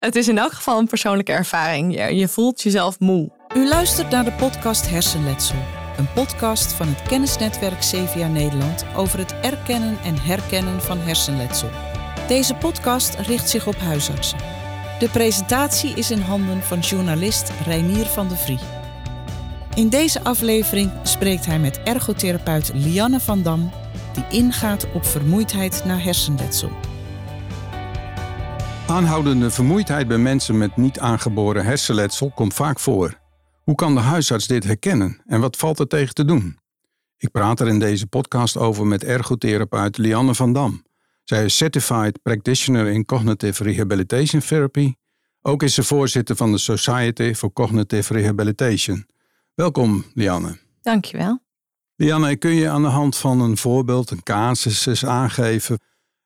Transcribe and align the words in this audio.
Het 0.00 0.16
is 0.16 0.28
in 0.28 0.38
elk 0.38 0.52
geval 0.52 0.78
een 0.78 0.86
persoonlijke 0.86 1.32
ervaring. 1.32 1.94
Je, 2.18 2.28
voelt 2.28 2.62
jezelf 2.62 2.98
moe. 2.98 3.30
U 3.56 3.68
luistert 3.68 4.10
naar 4.10 4.24
de 4.24 4.32
podcast 4.32 4.90
Hersenletsel. 4.90 5.56
Een 5.96 6.12
podcast 6.12 6.72
van 6.72 6.88
het 6.88 7.02
kennisnetwerk 7.02 7.78
CVA 7.78 8.26
Nederland 8.26 8.84
over 8.96 9.18
het 9.18 9.34
erkennen 9.40 9.98
en 10.02 10.18
herkennen 10.18 10.82
van 10.82 10.98
hersenletsel. 10.98 11.68
Deze 12.28 12.54
podcast 12.54 13.14
richt 13.14 13.48
zich 13.48 13.66
op 13.66 13.76
huisartsen. 13.76 14.38
De 14.98 15.08
presentatie 15.08 15.94
is 15.94 16.10
in 16.10 16.20
handen 16.20 16.62
van 16.62 16.78
journalist 16.78 17.52
Reinier 17.64 18.06
van 18.06 18.28
de 18.28 18.36
Vrie. 18.36 18.58
In 19.74 19.88
deze 19.88 20.24
aflevering 20.24 20.90
spreekt 21.02 21.46
hij 21.46 21.58
met 21.58 21.80
ergotherapeut 21.82 22.70
Lianne 22.74 23.20
van 23.20 23.42
Dam, 23.42 23.70
die 24.12 24.38
ingaat 24.38 24.86
op 24.94 25.04
vermoeidheid 25.04 25.82
na 25.84 25.98
hersenletsel. 25.98 26.70
Aanhoudende 28.90 29.50
vermoeidheid 29.50 30.08
bij 30.08 30.18
mensen 30.18 30.58
met 30.58 30.76
niet 30.76 30.98
aangeboren 30.98 31.64
hersenletsel 31.64 32.30
komt 32.30 32.54
vaak 32.54 32.80
voor. 32.80 33.18
Hoe 33.62 33.74
kan 33.74 33.94
de 33.94 34.00
huisarts 34.00 34.46
dit 34.46 34.64
herkennen 34.64 35.22
en 35.26 35.40
wat 35.40 35.56
valt 35.56 35.78
er 35.78 35.86
tegen 35.86 36.14
te 36.14 36.24
doen? 36.24 36.58
Ik 37.16 37.30
praat 37.30 37.60
er 37.60 37.68
in 37.68 37.78
deze 37.78 38.06
podcast 38.06 38.56
over 38.56 38.86
met 38.86 39.04
ergotherapeut 39.04 39.98
Lianne 39.98 40.34
van 40.34 40.52
Dam. 40.52 40.84
Zij 41.24 41.44
is 41.44 41.56
Certified 41.56 42.22
Practitioner 42.22 42.86
in 42.86 43.04
Cognitive 43.04 43.62
Rehabilitation 43.62 44.40
Therapy. 44.40 44.94
Ook 45.42 45.62
is 45.62 45.74
ze 45.74 45.82
voorzitter 45.82 46.36
van 46.36 46.52
de 46.52 46.58
Society 46.58 47.34
for 47.34 47.52
Cognitive 47.52 48.12
Rehabilitation. 48.12 49.06
Welkom, 49.54 50.04
Lianne. 50.14 50.58
Dankjewel. 50.82 51.42
Lianne, 51.96 52.36
kun 52.36 52.54
je 52.54 52.68
aan 52.68 52.82
de 52.82 52.88
hand 52.88 53.16
van 53.16 53.40
een 53.40 53.56
voorbeeld, 53.56 54.10
een 54.10 54.22
casus, 54.22 55.04
aangeven 55.04 55.78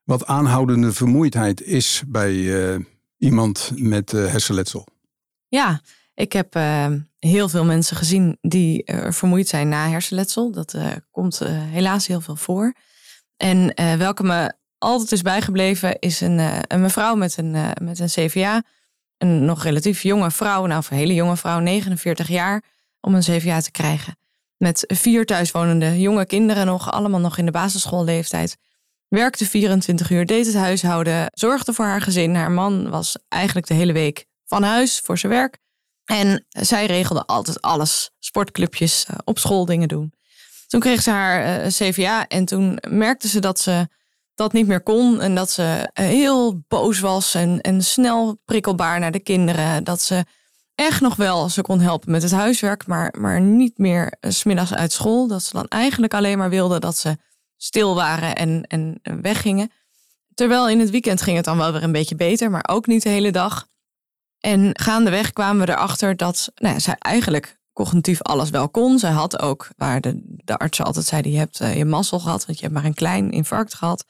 wat 0.05 0.27
aanhoudende 0.27 0.93
vermoeidheid 0.93 1.63
is 1.63 2.03
bij 2.07 2.65
eh, 2.73 2.81
iemand 3.19 3.71
met 3.75 4.13
uh, 4.13 4.27
hersenletsel? 4.27 4.87
Ja, 5.49 5.81
ik 6.15 6.33
heb 6.33 6.57
uh, 6.57 6.87
heel 7.19 7.49
veel 7.49 7.65
mensen 7.65 7.97
gezien 7.97 8.39
die 8.41 8.83
vermoeid 9.09 9.49
zijn 9.49 9.69
na 9.69 9.89
hersenletsel. 9.89 10.53
Dat 10.53 10.77
komt 11.11 11.39
helaas 11.49 12.07
heel 12.07 12.21
veel 12.21 12.37
voor. 12.37 12.75
En 13.37 13.75
welke 13.99 14.23
me 14.23 14.53
altijd 14.79 15.13
is 15.13 15.23
bijgebleven 15.23 15.99
is 15.99 16.21
een, 16.21 16.41
een 16.73 16.81
mevrouw 16.81 17.15
met 17.15 17.37
een, 17.37 17.57
met 17.83 17.99
een 17.99 18.09
CVA. 18.09 18.63
Een 19.19 19.45
nog 19.45 19.63
relatief 19.63 20.03
jonge 20.03 20.31
vrouw, 20.31 20.67
nou 20.67 20.85
een 20.89 20.97
hele 20.97 21.15
jonge 21.15 21.37
vrouw, 21.37 21.59
49 21.59 22.29
jaar, 22.29 22.63
om 23.01 23.15
een 23.15 23.21
CVA 23.21 23.61
te 23.61 23.71
krijgen. 23.71 24.17
Met 24.57 24.85
vier 24.87 25.27
thuiswonende 25.27 26.01
jonge 26.01 26.27
kinderen 26.27 26.67
nog, 26.67 26.93
allemaal 26.93 27.21
nog 27.21 27.39
in 27.39 27.45
de 27.45 27.51
basisschoolleeftijd. 27.51 28.57
Werkte 29.09 29.47
24 29.47 30.11
uur, 30.11 30.27
deed 30.27 30.47
het 30.47 30.55
huishouden, 30.55 31.27
zorgde 31.33 31.73
voor 31.73 31.85
haar 31.85 32.01
gezin. 32.01 32.35
Haar 32.35 32.51
man 32.51 32.91
was 32.91 33.17
eigenlijk 33.29 33.67
de 33.67 33.75
hele 33.75 33.93
week 33.93 34.27
van 34.45 34.63
huis 34.63 35.01
voor 35.05 35.19
zijn 35.19 35.33
werk. 35.33 35.59
En 36.05 36.47
zij 36.49 36.87
regelde 36.87 37.27
altijd 37.27 37.63
alles. 37.63 38.11
Sportclubjes, 38.19 39.05
eh, 39.05 39.17
op 39.25 39.39
school 39.39 39.65
dingen 39.65 39.89
doen. 39.89 40.13
Toen 40.67 40.81
kreeg 40.81 41.03
ze 41.03 41.11
haar 41.11 41.65
uh, 41.65 41.67
CVA 41.67 42.27
en 42.27 42.45
toen 42.45 42.79
merkte 42.89 43.29
ze 43.29 43.41
dat 43.41 43.61
ze 43.61 43.89
dat 44.35 44.53
niet 44.53 44.67
meer 44.67 44.83
kon. 44.83 45.21
En 45.21 45.35
dat 45.35 45.51
ze 45.51 45.91
eh, 45.93 46.07
heel 46.07 46.63
boos 46.69 47.01
was 47.01 47.35
en, 47.35 47.61
en 47.61 47.83
snel 47.83 48.41
prikkelbaar 48.45 49.01
naar 49.01 49.13
de 49.13 49.21
kinderen. 49.21 49.85
Dat 49.85 50.01
ze 50.03 50.25
echt 50.75 51.01
nog 51.01 51.17
wel 51.17 51.49
ze 51.49 51.63
kon 51.63 51.81
helpen 51.81 52.11
met 52.11 52.23
het 52.23 52.33
huiswerk, 52.33 52.87
maar, 52.87 53.15
maar 53.19 53.41
niet 53.41 53.79
meer 53.79 54.17
smiddags 54.21 54.75
uit 54.75 54.93
school. 54.93 55.27
Dat 55.27 55.43
ze 55.43 55.53
dan 55.53 55.69
eigenlijk 55.69 56.15
alleen 56.15 56.39
maar 56.39 56.51
wilde 56.51 56.79
dat 56.79 56.97
ze 56.97 57.17
stil 57.65 57.95
waren 57.95 58.35
en, 58.35 58.63
en 58.63 59.01
weggingen. 59.03 59.71
Terwijl 60.35 60.69
in 60.69 60.81
het 60.81 60.91
weekend 60.91 61.23
ging 61.23 61.37
het 61.37 61.45
dan 61.45 61.57
wel 61.57 61.73
weer 61.73 61.83
een 61.83 61.93
beetje 61.93 62.15
beter, 62.15 62.51
maar 62.51 62.69
ook 62.69 62.87
niet 62.87 63.03
de 63.03 63.09
hele 63.09 63.33
dag. 63.33 63.67
En 64.39 64.71
gaandeweg 64.73 65.33
kwamen 65.33 65.67
we 65.67 65.73
erachter 65.73 66.17
dat 66.17 66.53
nou 66.55 66.75
ja, 66.75 66.81
zij 66.81 66.97
eigenlijk 66.99 67.61
cognitief 67.73 68.23
alles 68.23 68.51
wel 68.51 68.69
kon. 68.69 68.99
Zij 68.99 69.11
had 69.11 69.39
ook, 69.39 69.69
waar 69.77 70.01
de, 70.01 70.21
de 70.25 70.57
artsen 70.57 70.85
altijd 70.85 71.05
zeiden, 71.05 71.33
je 71.33 71.39
hebt 71.39 71.61
uh, 71.61 71.77
je 71.77 71.85
mazzel 71.85 72.21
gehad, 72.21 72.47
want 72.47 72.59
je 72.59 72.65
hebt 72.65 72.77
maar 72.77 72.85
een 72.85 72.95
klein 72.95 73.31
infarct 73.31 73.75
gehad. 73.75 74.05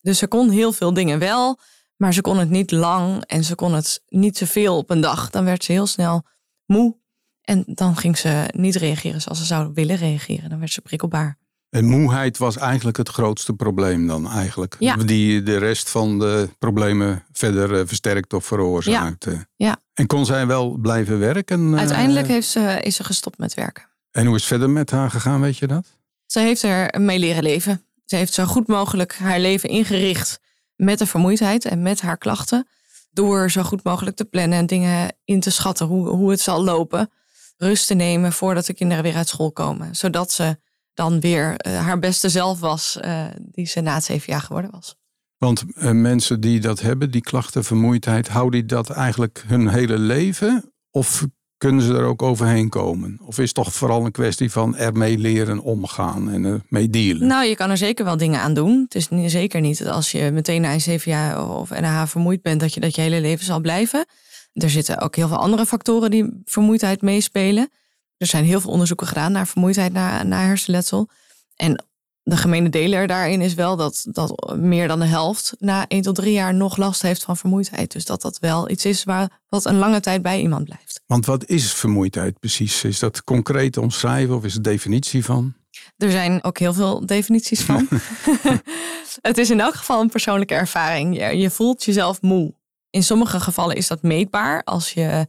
Dus 0.00 0.18
ze 0.18 0.26
kon 0.26 0.50
heel 0.50 0.72
veel 0.72 0.94
dingen 0.94 1.18
wel, 1.18 1.58
maar 1.96 2.14
ze 2.14 2.20
kon 2.20 2.38
het 2.38 2.50
niet 2.50 2.70
lang 2.70 3.24
en 3.24 3.44
ze 3.44 3.54
kon 3.54 3.74
het 3.74 4.02
niet 4.08 4.38
zoveel 4.38 4.76
op 4.76 4.90
een 4.90 5.00
dag. 5.00 5.30
Dan 5.30 5.44
werd 5.44 5.64
ze 5.64 5.72
heel 5.72 5.86
snel 5.86 6.22
moe 6.64 6.96
en 7.40 7.64
dan 7.66 7.96
ging 7.96 8.18
ze 8.18 8.48
niet 8.54 8.76
reageren 8.76 9.20
zoals 9.20 9.38
ze 9.38 9.44
zou 9.44 9.70
willen 9.74 9.96
reageren. 9.96 10.50
Dan 10.50 10.58
werd 10.58 10.72
ze 10.72 10.80
prikkelbaar. 10.80 11.38
En 11.74 11.84
moeheid 11.84 12.38
was 12.38 12.56
eigenlijk 12.56 12.96
het 12.96 13.08
grootste 13.08 13.52
probleem 13.52 14.06
dan 14.06 14.30
eigenlijk. 14.30 14.76
Ja. 14.78 14.96
Die 14.96 15.42
de 15.42 15.56
rest 15.56 15.90
van 15.90 16.18
de 16.18 16.48
problemen 16.58 17.24
verder 17.32 17.78
eh, 17.78 17.86
versterkt 17.86 18.32
of 18.32 18.44
veroorzaakt. 18.44 19.24
Ja. 19.24 19.46
ja. 19.56 19.76
En 19.94 20.06
kon 20.06 20.26
zij 20.26 20.46
wel 20.46 20.76
blijven 20.76 21.18
werken? 21.18 21.72
Eh? 21.72 21.78
Uiteindelijk 21.78 22.26
heeft 22.26 22.48
ze, 22.48 22.78
is 22.82 22.96
ze 22.96 23.04
gestopt 23.04 23.38
met 23.38 23.54
werken. 23.54 23.84
En 24.10 24.26
hoe 24.26 24.34
is 24.34 24.40
het 24.40 24.50
verder 24.50 24.70
met 24.70 24.90
haar 24.90 25.10
gegaan, 25.10 25.40
weet 25.40 25.56
je 25.56 25.66
dat? 25.66 25.86
Ze 26.26 26.40
heeft 26.40 26.62
er 26.62 27.00
mee 27.00 27.18
leren 27.18 27.42
leven. 27.42 27.82
Ze 28.04 28.16
heeft 28.16 28.32
zo 28.32 28.44
goed 28.44 28.66
mogelijk 28.66 29.16
haar 29.16 29.40
leven 29.40 29.68
ingericht 29.68 30.40
met 30.76 30.98
de 30.98 31.06
vermoeidheid 31.06 31.64
en 31.64 31.82
met 31.82 32.00
haar 32.00 32.18
klachten. 32.18 32.68
Door 33.10 33.50
zo 33.50 33.62
goed 33.62 33.84
mogelijk 33.84 34.16
te 34.16 34.24
plannen 34.24 34.58
en 34.58 34.66
dingen 34.66 35.16
in 35.24 35.40
te 35.40 35.50
schatten 35.50 35.86
hoe, 35.86 36.08
hoe 36.08 36.30
het 36.30 36.40
zal 36.40 36.64
lopen. 36.64 37.10
Rust 37.56 37.86
te 37.86 37.94
nemen 37.94 38.32
voordat 38.32 38.66
de 38.66 38.74
kinderen 38.74 39.02
weer 39.02 39.16
uit 39.16 39.28
school 39.28 39.52
komen. 39.52 39.96
Zodat 39.96 40.32
ze 40.32 40.56
dan 40.94 41.20
weer 41.20 41.66
uh, 41.66 41.78
haar 41.78 41.98
beste 41.98 42.28
zelf 42.28 42.60
was, 42.60 42.98
uh, 43.04 43.24
die 43.38 43.66
ze 43.66 43.80
na 43.80 43.94
het 43.94 44.04
zeven 44.04 44.32
jaar 44.32 44.40
geworden 44.40 44.70
was. 44.70 44.96
Want 45.38 45.64
uh, 45.74 45.90
mensen 45.90 46.40
die 46.40 46.60
dat 46.60 46.80
hebben, 46.80 47.10
die 47.10 47.20
klachten, 47.20 47.64
vermoeidheid, 47.64 48.28
houden 48.28 48.60
die 48.60 48.68
dat 48.68 48.90
eigenlijk 48.90 49.44
hun 49.46 49.68
hele 49.68 49.98
leven? 49.98 50.72
Of 50.90 51.26
kunnen 51.56 51.82
ze 51.82 51.94
er 51.94 52.04
ook 52.04 52.22
overheen 52.22 52.68
komen? 52.68 53.18
Of 53.22 53.38
is 53.38 53.44
het 53.44 53.54
toch 53.54 53.72
vooral 53.72 54.04
een 54.04 54.12
kwestie 54.12 54.50
van 54.50 54.76
ermee 54.76 55.18
leren 55.18 55.60
omgaan 55.60 56.30
en 56.30 56.44
ermee 56.44 56.90
dealen? 56.90 57.26
Nou, 57.26 57.44
je 57.46 57.56
kan 57.56 57.70
er 57.70 57.76
zeker 57.76 58.04
wel 58.04 58.16
dingen 58.16 58.40
aan 58.40 58.54
doen. 58.54 58.86
Het 58.88 58.94
is 58.94 59.32
zeker 59.32 59.60
niet 59.60 59.78
dat 59.78 59.88
als 59.88 60.10
je 60.10 60.30
meteen 60.30 60.60
na 60.60 60.72
een 60.72 60.80
zeven 60.80 61.10
jaar 61.10 61.50
of 61.50 61.70
NH 61.70 62.02
vermoeid 62.06 62.42
bent, 62.42 62.60
dat 62.60 62.74
je 62.74 62.80
dat 62.80 62.94
je 62.94 63.00
hele 63.00 63.20
leven 63.20 63.44
zal 63.44 63.60
blijven. 63.60 64.06
Er 64.52 64.70
zitten 64.70 65.00
ook 65.00 65.16
heel 65.16 65.28
veel 65.28 65.36
andere 65.36 65.66
factoren 65.66 66.10
die 66.10 66.42
vermoeidheid 66.44 67.02
meespelen. 67.02 67.70
Er 68.16 68.26
zijn 68.26 68.44
heel 68.44 68.60
veel 68.60 68.70
onderzoeken 68.70 69.06
gedaan 69.06 69.32
naar 69.32 69.46
vermoeidheid 69.46 69.92
na, 69.92 70.22
na 70.22 70.40
hersenletsel. 70.40 71.08
En 71.56 71.84
de 72.24 72.36
gemene 72.36 72.68
deler 72.68 73.06
daarin 73.06 73.40
is 73.40 73.54
wel 73.54 73.76
dat, 73.76 74.06
dat 74.08 74.54
meer 74.56 74.88
dan 74.88 74.98
de 74.98 75.06
helft 75.06 75.54
na 75.58 75.88
1 75.88 76.02
tot 76.02 76.14
3 76.14 76.32
jaar 76.32 76.54
nog 76.54 76.76
last 76.76 77.02
heeft 77.02 77.24
van 77.24 77.36
vermoeidheid. 77.36 77.92
Dus 77.92 78.04
dat 78.04 78.22
dat 78.22 78.38
wel 78.38 78.70
iets 78.70 78.84
is 78.84 79.04
waar, 79.04 79.40
wat 79.48 79.64
een 79.64 79.78
lange 79.78 80.00
tijd 80.00 80.22
bij 80.22 80.40
iemand 80.40 80.64
blijft. 80.64 81.00
Want 81.06 81.26
wat 81.26 81.44
is 81.44 81.72
vermoeidheid 81.72 82.38
precies? 82.38 82.84
Is 82.84 82.98
dat 82.98 83.24
concreet 83.24 83.76
omschrijven 83.76 84.36
of 84.36 84.44
is 84.44 84.54
het 84.54 84.64
definitie 84.64 85.24
van? 85.24 85.54
Er 85.96 86.10
zijn 86.10 86.44
ook 86.44 86.58
heel 86.58 86.72
veel 86.72 87.06
definities 87.06 87.60
van. 87.60 87.88
het 89.28 89.38
is 89.38 89.50
in 89.50 89.60
elk 89.60 89.74
geval 89.74 90.00
een 90.00 90.10
persoonlijke 90.10 90.54
ervaring. 90.54 91.16
Je, 91.16 91.36
je 91.36 91.50
voelt 91.50 91.84
jezelf 91.84 92.22
moe. 92.22 92.54
In 92.90 93.02
sommige 93.02 93.40
gevallen 93.40 93.76
is 93.76 93.86
dat 93.86 94.02
meetbaar 94.02 94.62
als 94.62 94.92
je 94.92 95.26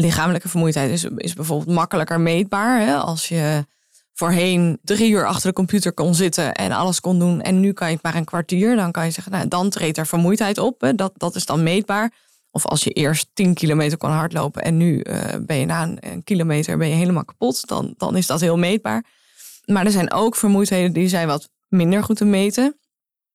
lichamelijke 0.00 0.48
vermoeidheid 0.48 0.90
is, 0.90 1.04
is 1.16 1.34
bijvoorbeeld 1.34 1.76
makkelijker 1.76 2.20
meetbaar. 2.20 2.80
Hè? 2.80 2.96
Als 2.96 3.28
je 3.28 3.66
voorheen 4.12 4.78
drie 4.82 5.10
uur 5.10 5.26
achter 5.26 5.48
de 5.48 5.54
computer 5.54 5.92
kon 5.92 6.14
zitten 6.14 6.54
en 6.54 6.72
alles 6.72 7.00
kon 7.00 7.18
doen. 7.18 7.42
En 7.42 7.60
nu 7.60 7.72
kan 7.72 7.88
je 7.88 7.94
het 7.94 8.02
maar 8.02 8.14
een 8.14 8.24
kwartier. 8.24 8.76
Dan 8.76 8.92
kan 8.92 9.04
je 9.04 9.10
zeggen, 9.10 9.32
nou, 9.32 9.48
dan 9.48 9.70
treedt 9.70 9.98
er 9.98 10.06
vermoeidheid 10.06 10.58
op. 10.58 10.80
Hè? 10.80 10.94
Dat, 10.94 11.12
dat 11.16 11.34
is 11.34 11.46
dan 11.46 11.62
meetbaar. 11.62 12.12
Of 12.50 12.66
als 12.66 12.84
je 12.84 12.90
eerst 12.90 13.28
10 13.32 13.54
kilometer 13.54 13.98
kon 13.98 14.10
hardlopen 14.10 14.62
en 14.62 14.76
nu 14.76 15.00
uh, 15.02 15.22
ben 15.40 15.56
je 15.56 15.66
na 15.66 15.82
een, 15.82 15.98
een, 16.00 16.24
kilometer 16.24 16.78
ben 16.78 16.88
je 16.88 16.94
helemaal 16.94 17.24
kapot. 17.24 17.68
Dan, 17.68 17.94
dan 17.96 18.16
is 18.16 18.26
dat 18.26 18.40
heel 18.40 18.58
meetbaar. 18.58 19.04
Maar 19.64 19.84
er 19.84 19.90
zijn 19.90 20.12
ook 20.12 20.36
vermoeidheden 20.36 20.92
die 20.92 21.08
zijn 21.08 21.26
wat 21.26 21.48
minder 21.68 22.02
goed 22.02 22.16
te 22.16 22.24
meten. 22.24 22.78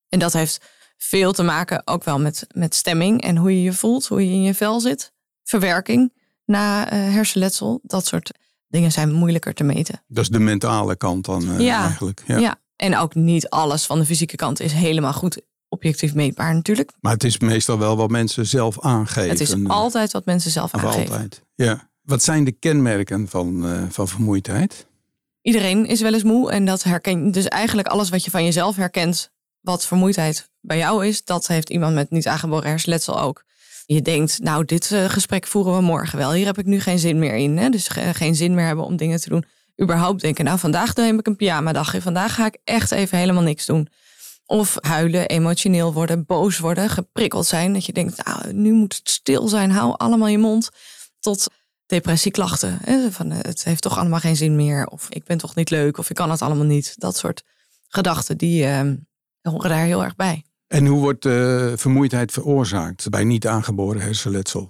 En 0.09 0.19
dat 0.19 0.33
heeft 0.33 0.65
veel 0.97 1.33
te 1.33 1.43
maken 1.43 1.81
ook 1.85 2.03
wel 2.03 2.19
met, 2.19 2.47
met 2.53 2.75
stemming 2.75 3.21
en 3.21 3.37
hoe 3.37 3.51
je 3.51 3.63
je 3.63 3.73
voelt, 3.73 4.07
hoe 4.07 4.25
je 4.25 4.31
in 4.31 4.41
je 4.41 4.53
vel 4.53 4.79
zit. 4.79 5.13
Verwerking 5.43 6.13
na 6.45 6.93
uh, 6.93 7.13
hersenletsel. 7.13 7.79
Dat 7.83 8.05
soort 8.05 8.31
dingen 8.67 8.91
zijn 8.91 9.11
moeilijker 9.11 9.53
te 9.53 9.63
meten. 9.63 10.03
Dat 10.07 10.23
is 10.23 10.29
de 10.29 10.39
mentale 10.39 10.95
kant 10.95 11.25
dan 11.25 11.43
uh, 11.43 11.59
ja, 11.59 11.83
eigenlijk. 11.83 12.23
Ja. 12.25 12.37
ja, 12.37 12.59
en 12.75 12.97
ook 12.97 13.15
niet 13.15 13.49
alles 13.49 13.85
van 13.85 13.99
de 13.99 14.05
fysieke 14.05 14.35
kant 14.35 14.59
is 14.59 14.73
helemaal 14.73 15.13
goed 15.13 15.41
objectief 15.69 16.13
meetbaar 16.13 16.53
natuurlijk. 16.53 16.91
Maar 16.99 17.13
het 17.13 17.23
is 17.23 17.39
meestal 17.39 17.79
wel 17.79 17.97
wat 17.97 18.09
mensen 18.09 18.47
zelf 18.47 18.81
aangeven. 18.81 19.29
Het 19.29 19.39
is 19.39 19.55
altijd 19.67 20.11
wat 20.11 20.25
mensen 20.25 20.51
zelf 20.51 20.73
of 20.73 20.83
aangeven. 20.83 21.11
Altijd, 21.11 21.43
ja. 21.55 21.89
Wat 22.01 22.23
zijn 22.23 22.43
de 22.43 22.51
kenmerken 22.51 23.27
van, 23.27 23.65
uh, 23.65 23.83
van 23.89 24.07
vermoeidheid? 24.07 24.87
Iedereen 25.41 25.85
is 25.85 26.01
wel 26.01 26.13
eens 26.13 26.23
moe 26.23 26.51
en 26.51 26.65
dat 26.65 26.83
herken 26.83 27.25
je. 27.25 27.31
Dus 27.31 27.47
eigenlijk 27.47 27.87
alles 27.87 28.09
wat 28.09 28.23
je 28.23 28.31
van 28.31 28.43
jezelf 28.43 28.75
herkent, 28.75 29.31
wat 29.59 29.85
vermoeidheid 29.85 30.49
bij 30.59 30.77
jou 30.77 31.07
is, 31.07 31.23
dat 31.23 31.47
heeft 31.47 31.69
iemand 31.69 31.93
met 31.93 32.09
niet 32.09 32.27
aangeboren 32.27 32.69
hersenletsel 32.69 33.19
ook 33.19 33.43
je 33.85 34.01
denkt, 34.01 34.39
nou, 34.39 34.65
dit 34.65 34.89
uh, 34.91 35.09
gesprek 35.09 35.47
voeren 35.47 35.75
we 35.75 35.81
morgen 35.81 36.17
wel. 36.17 36.33
Hier 36.33 36.45
heb 36.45 36.57
ik 36.57 36.65
nu 36.65 36.79
geen 36.79 36.99
zin 36.99 37.19
meer 37.19 37.35
in. 37.35 37.57
Hè? 37.57 37.69
Dus 37.69 37.87
geen 37.89 38.35
zin 38.35 38.53
meer 38.53 38.65
hebben 38.65 38.85
om 38.85 38.95
dingen 38.95 39.19
te 39.19 39.29
doen. 39.29 39.45
Überhaupt 39.81 40.21
denken, 40.21 40.45
nou, 40.45 40.59
vandaag 40.59 40.95
neem 40.95 41.19
ik 41.19 41.27
een 41.27 41.35
pyjama 41.35 41.71
dagje. 41.71 42.01
Vandaag 42.01 42.35
ga 42.35 42.45
ik 42.45 42.57
echt 42.63 42.91
even 42.91 43.17
helemaal 43.17 43.43
niks 43.43 43.65
doen. 43.65 43.87
Of 44.45 44.77
huilen, 44.79 45.27
emotioneel 45.27 45.93
worden, 45.93 46.25
boos 46.25 46.59
worden, 46.59 46.89
geprikkeld 46.89 47.45
zijn. 47.45 47.73
Dat 47.73 47.85
je 47.85 47.93
denkt, 47.93 48.25
nou, 48.25 48.53
nu 48.53 48.71
moet 48.71 48.95
het 48.95 49.09
stil 49.09 49.47
zijn, 49.47 49.71
hou 49.71 49.93
allemaal 49.97 50.27
je 50.27 50.37
mond. 50.37 50.69
Tot 51.19 51.47
depressieklachten. 51.85 52.77
Hè? 52.83 53.11
Van, 53.11 53.29
het 53.31 53.63
heeft 53.63 53.81
toch 53.81 53.97
allemaal 53.97 54.19
geen 54.19 54.35
zin 54.35 54.55
meer. 54.55 54.87
Of 54.87 55.09
ik 55.09 55.23
ben 55.23 55.37
toch 55.37 55.55
niet 55.55 55.69
leuk, 55.69 55.97
of 55.97 56.09
ik 56.09 56.15
kan 56.15 56.31
het 56.31 56.41
allemaal 56.41 56.65
niet. 56.65 56.93
Dat 56.97 57.17
soort 57.17 57.43
gedachten, 57.87 58.37
die 58.37 58.63
uh, 58.63 58.91
horen 59.41 59.69
daar 59.69 59.85
heel 59.85 60.03
erg 60.03 60.15
bij. 60.15 60.43
En 60.71 60.85
hoe 60.85 60.99
wordt 60.99 61.25
uh, 61.25 61.71
vermoeidheid 61.75 62.31
veroorzaakt 62.31 63.09
bij 63.09 63.23
niet 63.23 63.47
aangeboren 63.47 64.01
hersenletsel? 64.01 64.69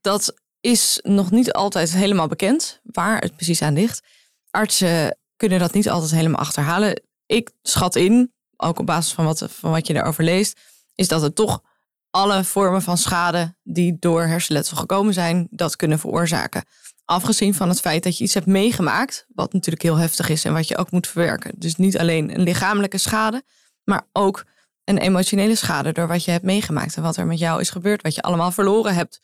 Dat 0.00 0.34
is 0.60 1.00
nog 1.02 1.30
niet 1.30 1.52
altijd 1.52 1.92
helemaal 1.92 2.26
bekend 2.26 2.80
waar 2.82 3.18
het 3.18 3.34
precies 3.36 3.62
aan 3.62 3.74
ligt. 3.74 4.02
Artsen 4.50 5.18
kunnen 5.36 5.58
dat 5.58 5.72
niet 5.72 5.88
altijd 5.88 6.10
helemaal 6.10 6.40
achterhalen. 6.40 7.02
Ik 7.26 7.50
schat 7.62 7.96
in, 7.96 8.32
ook 8.56 8.78
op 8.78 8.86
basis 8.86 9.12
van 9.12 9.24
wat, 9.24 9.46
van 9.50 9.70
wat 9.70 9.86
je 9.86 9.92
daarover 9.92 10.24
leest, 10.24 10.60
is 10.94 11.08
dat 11.08 11.22
het 11.22 11.34
toch 11.34 11.62
alle 12.10 12.44
vormen 12.44 12.82
van 12.82 12.98
schade 12.98 13.54
die 13.62 13.96
door 13.98 14.22
hersenletsel 14.22 14.76
gekomen 14.76 15.14
zijn, 15.14 15.46
dat 15.50 15.76
kunnen 15.76 15.98
veroorzaken. 15.98 16.64
Afgezien 17.04 17.54
van 17.54 17.68
het 17.68 17.80
feit 17.80 18.02
dat 18.02 18.18
je 18.18 18.24
iets 18.24 18.34
hebt 18.34 18.46
meegemaakt, 18.46 19.26
wat 19.34 19.52
natuurlijk 19.52 19.82
heel 19.82 19.96
heftig 19.96 20.28
is 20.28 20.44
en 20.44 20.52
wat 20.52 20.68
je 20.68 20.76
ook 20.76 20.90
moet 20.90 21.06
verwerken. 21.06 21.52
Dus 21.56 21.76
niet 21.76 21.98
alleen 21.98 22.34
een 22.34 22.42
lichamelijke 22.42 22.98
schade, 22.98 23.42
maar 23.84 24.06
ook 24.12 24.44
een 24.84 24.98
emotionele 24.98 25.54
schade 25.54 25.92
door 25.92 26.06
wat 26.06 26.24
je 26.24 26.30
hebt 26.30 26.44
meegemaakt 26.44 26.96
en 26.96 27.02
wat 27.02 27.16
er 27.16 27.26
met 27.26 27.38
jou 27.38 27.60
is 27.60 27.70
gebeurd, 27.70 28.02
wat 28.02 28.14
je 28.14 28.22
allemaal 28.22 28.50
verloren 28.50 28.94
hebt, 28.94 29.20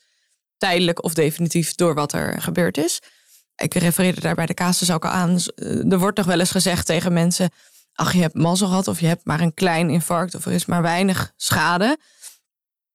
tijdelijk 0.57 1.03
of 1.03 1.13
definitief 1.13 1.75
door 1.75 1.93
wat 1.93 2.13
er 2.13 2.41
gebeurd 2.41 2.77
is. 2.77 2.99
Ik 3.55 3.73
refereerde 3.73 4.21
daar 4.21 4.35
bij 4.35 4.45
de 4.45 4.53
casus 4.53 4.91
ook 4.91 5.05
al 5.05 5.11
aan. 5.11 5.39
Eh, 5.55 5.91
er 5.91 5.99
wordt 5.99 6.15
toch 6.15 6.25
wel 6.25 6.39
eens 6.39 6.51
gezegd 6.51 6.85
tegen 6.85 7.13
mensen: 7.13 7.49
ach, 7.93 8.13
je 8.13 8.21
hebt 8.21 8.33
mazzel 8.33 8.67
gehad 8.67 8.87
of 8.87 8.99
je 8.99 9.07
hebt 9.07 9.25
maar 9.25 9.41
een 9.41 9.53
klein 9.53 9.89
infarct 9.89 10.35
of 10.35 10.45
er 10.45 10.51
is 10.51 10.65
maar 10.65 10.81
weinig 10.81 11.33
schade. 11.35 11.97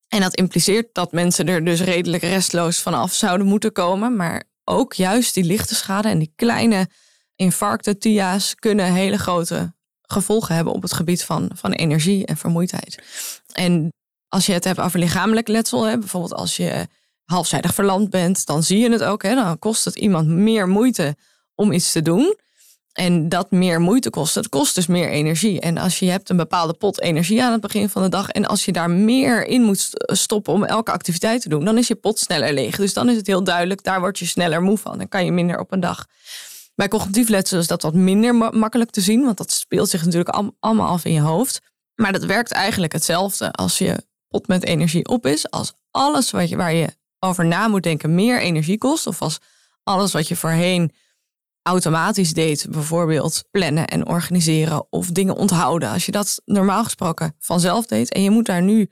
En 0.08 0.20
dat 0.20 0.36
impliceert 0.36 0.88
dat 0.92 1.12
mensen 1.12 1.48
er 1.48 1.64
dus 1.64 1.80
redelijk 1.80 2.22
restloos 2.22 2.78
vanaf 2.78 3.12
zouden 3.12 3.46
moeten 3.46 3.72
komen. 3.72 4.16
Maar 4.16 4.44
ook 4.64 4.92
juist 4.92 5.34
die 5.34 5.44
lichte 5.44 5.74
schade 5.74 6.08
en 6.08 6.18
die 6.18 6.32
kleine 6.36 6.88
infarcten, 7.36 7.98
TIA's, 7.98 8.54
kunnen 8.54 8.92
hele 8.92 9.18
grote 9.18 9.74
gevolgen 10.14 10.54
hebben 10.54 10.72
op 10.72 10.82
het 10.82 10.92
gebied 10.92 11.24
van, 11.24 11.50
van 11.54 11.72
energie 11.72 12.26
en 12.26 12.36
vermoeidheid. 12.36 13.02
En 13.52 13.92
als 14.28 14.46
je 14.46 14.52
het 14.52 14.64
hebt 14.64 14.80
over 14.80 14.98
lichamelijk 14.98 15.48
letsel, 15.48 15.84
hè, 15.84 15.98
bijvoorbeeld 15.98 16.34
als 16.34 16.56
je 16.56 16.86
halfzijdig 17.24 17.74
verlamd 17.74 18.10
bent, 18.10 18.46
dan 18.46 18.62
zie 18.62 18.78
je 18.78 18.90
het 18.90 19.02
ook. 19.02 19.22
Hè, 19.22 19.34
dan 19.34 19.58
kost 19.58 19.84
het 19.84 19.96
iemand 19.96 20.28
meer 20.28 20.68
moeite 20.68 21.16
om 21.54 21.72
iets 21.72 21.92
te 21.92 22.02
doen. 22.02 22.36
En 22.92 23.28
dat 23.28 23.50
meer 23.50 23.80
moeite 23.80 24.10
kost, 24.10 24.34
het 24.34 24.48
kost 24.48 24.74
dus 24.74 24.86
meer 24.86 25.08
energie. 25.08 25.60
En 25.60 25.78
als 25.78 25.98
je 25.98 26.10
hebt 26.10 26.28
een 26.28 26.36
bepaalde 26.36 26.72
pot 26.72 27.00
energie 27.00 27.42
aan 27.42 27.52
het 27.52 27.60
begin 27.60 27.88
van 27.88 28.02
de 28.02 28.08
dag. 28.08 28.28
En 28.28 28.46
als 28.46 28.64
je 28.64 28.72
daar 28.72 28.90
meer 28.90 29.46
in 29.46 29.62
moet 29.62 29.90
stoppen 29.92 30.52
om 30.52 30.64
elke 30.64 30.92
activiteit 30.92 31.42
te 31.42 31.48
doen, 31.48 31.64
dan 31.64 31.78
is 31.78 31.88
je 31.88 31.94
pot 31.94 32.18
sneller 32.18 32.52
leeg. 32.52 32.76
Dus 32.76 32.92
dan 32.92 33.08
is 33.08 33.16
het 33.16 33.26
heel 33.26 33.44
duidelijk, 33.44 33.82
daar 33.82 34.00
word 34.00 34.18
je 34.18 34.26
sneller 34.26 34.62
moe 34.62 34.78
van. 34.78 34.98
Dan 34.98 35.08
kan 35.08 35.24
je 35.24 35.32
minder 35.32 35.58
op 35.58 35.72
een 35.72 35.80
dag. 35.80 36.06
Bij 36.74 36.88
cognitief 36.88 37.28
letsel 37.28 37.58
is 37.58 37.66
dat 37.66 37.82
wat 37.82 37.94
minder 37.94 38.34
makkelijk 38.34 38.90
te 38.90 39.00
zien, 39.00 39.24
want 39.24 39.36
dat 39.36 39.50
speelt 39.50 39.88
zich 39.88 40.04
natuurlijk 40.04 40.54
allemaal 40.60 40.88
af 40.88 41.04
in 41.04 41.12
je 41.12 41.20
hoofd. 41.20 41.60
Maar 41.94 42.12
dat 42.12 42.24
werkt 42.24 42.52
eigenlijk 42.52 42.92
hetzelfde 42.92 43.52
als 43.52 43.78
je 43.78 44.06
pot 44.28 44.46
met 44.46 44.64
energie 44.64 45.08
op 45.08 45.26
is. 45.26 45.50
Als 45.50 45.72
alles 45.90 46.30
wat 46.30 46.48
je, 46.48 46.56
waar 46.56 46.74
je 46.74 46.96
over 47.18 47.46
na 47.46 47.68
moet 47.68 47.82
denken 47.82 48.14
meer 48.14 48.40
energie 48.40 48.78
kost. 48.78 49.06
Of 49.06 49.22
als 49.22 49.38
alles 49.82 50.12
wat 50.12 50.28
je 50.28 50.36
voorheen 50.36 50.92
automatisch 51.62 52.32
deed, 52.32 52.66
bijvoorbeeld 52.70 53.44
plannen 53.50 53.86
en 53.86 54.06
organiseren 54.06 54.86
of 54.90 55.06
dingen 55.06 55.36
onthouden. 55.36 55.90
Als 55.90 56.06
je 56.06 56.12
dat 56.12 56.40
normaal 56.44 56.84
gesproken 56.84 57.34
vanzelf 57.38 57.86
deed 57.86 58.12
en 58.12 58.22
je 58.22 58.30
moet 58.30 58.46
daar 58.46 58.62
nu 58.62 58.90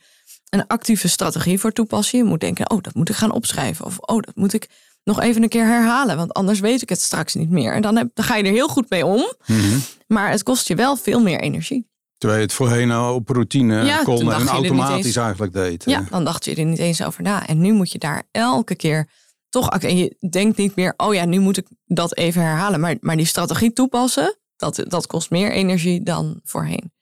een 0.48 0.66
actieve 0.66 1.08
strategie 1.08 1.58
voor 1.58 1.72
toepassen. 1.72 2.18
Je 2.18 2.24
moet 2.24 2.40
denken, 2.40 2.70
oh, 2.70 2.80
dat 2.80 2.94
moet 2.94 3.08
ik 3.08 3.14
gaan 3.14 3.32
opschrijven. 3.32 3.84
Of 3.84 3.98
oh, 3.98 4.20
dat 4.20 4.36
moet 4.36 4.52
ik 4.52 4.68
nog 5.04 5.20
even 5.20 5.42
een 5.42 5.48
keer 5.48 5.66
herhalen, 5.66 6.16
want 6.16 6.32
anders 6.32 6.60
weet 6.60 6.82
ik 6.82 6.88
het 6.88 7.00
straks 7.00 7.34
niet 7.34 7.50
meer. 7.50 7.72
En 7.72 7.82
dan, 7.82 7.96
heb, 7.96 8.10
dan 8.14 8.24
ga 8.24 8.36
je 8.36 8.44
er 8.44 8.50
heel 8.50 8.68
goed 8.68 8.90
mee 8.90 9.06
om, 9.06 9.34
mhm. 9.46 9.78
maar 10.06 10.30
het 10.30 10.42
kost 10.42 10.68
je 10.68 10.74
wel 10.74 10.96
veel 10.96 11.20
meer 11.20 11.40
energie. 11.40 11.90
Terwijl 12.18 12.40
je 12.40 12.46
het 12.46 12.56
voorheen 12.56 12.98
op 12.98 13.28
routine 13.28 13.84
ja, 13.84 14.02
kon 14.02 14.32
en 14.32 14.46
automatisch 14.46 15.16
eigenlijk 15.16 15.52
deed. 15.52 15.84
Ja, 15.84 16.04
dan 16.10 16.24
dacht 16.24 16.44
je 16.44 16.54
er 16.54 16.64
niet 16.64 16.78
eens 16.78 17.02
over 17.02 17.22
na. 17.22 17.46
En 17.46 17.60
nu 17.60 17.72
moet 17.72 17.92
je 17.92 17.98
daar 17.98 18.22
elke 18.30 18.74
keer 18.74 19.08
toch 19.48 19.70
en 19.70 19.96
je 19.96 20.16
denkt 20.30 20.56
niet 20.56 20.76
meer, 20.76 20.94
oh 20.96 21.14
ja, 21.14 21.24
nu 21.24 21.38
moet 21.38 21.56
ik 21.56 21.66
dat 21.84 22.16
even 22.16 22.42
herhalen. 22.42 22.80
Maar, 22.80 22.96
maar 23.00 23.16
die 23.16 23.26
strategie 23.26 23.72
toepassen, 23.72 24.38
dat, 24.56 24.84
dat 24.88 25.06
kost 25.06 25.30
meer 25.30 25.52
energie 25.52 26.02
dan 26.02 26.40
voorheen. 26.44 26.92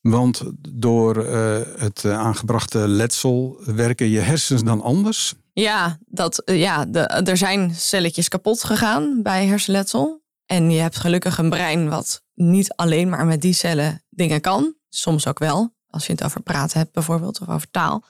Want 0.00 0.42
door 0.68 1.26
uh, 1.26 1.58
het 1.76 2.04
eh, 2.04 2.18
aangebrachte 2.18 2.78
letsel 2.78 3.60
werken 3.64 4.08
je 4.08 4.18
hersens 4.18 4.62
dan 4.62 4.80
anders? 4.80 5.34
Ja, 5.60 5.98
dat, 6.06 6.42
uh, 6.44 6.60
ja 6.60 6.84
de, 6.84 7.00
er 7.00 7.36
zijn 7.36 7.74
celletjes 7.74 8.28
kapot 8.28 8.64
gegaan 8.64 9.22
bij 9.22 9.46
hersenletsel. 9.46 10.22
En 10.46 10.70
je 10.70 10.80
hebt 10.80 10.96
gelukkig 10.96 11.38
een 11.38 11.50
brein 11.50 11.88
wat 11.88 12.22
niet 12.34 12.72
alleen 12.74 13.08
maar 13.08 13.26
met 13.26 13.40
die 13.40 13.52
cellen 13.52 14.02
dingen 14.10 14.40
kan. 14.40 14.74
Soms 14.88 15.26
ook 15.26 15.38
wel, 15.38 15.74
als 15.86 16.06
je 16.06 16.12
het 16.12 16.24
over 16.24 16.42
praten 16.42 16.78
hebt 16.78 16.92
bijvoorbeeld, 16.92 17.40
of 17.40 17.48
over 17.48 17.70
taal. 17.70 18.04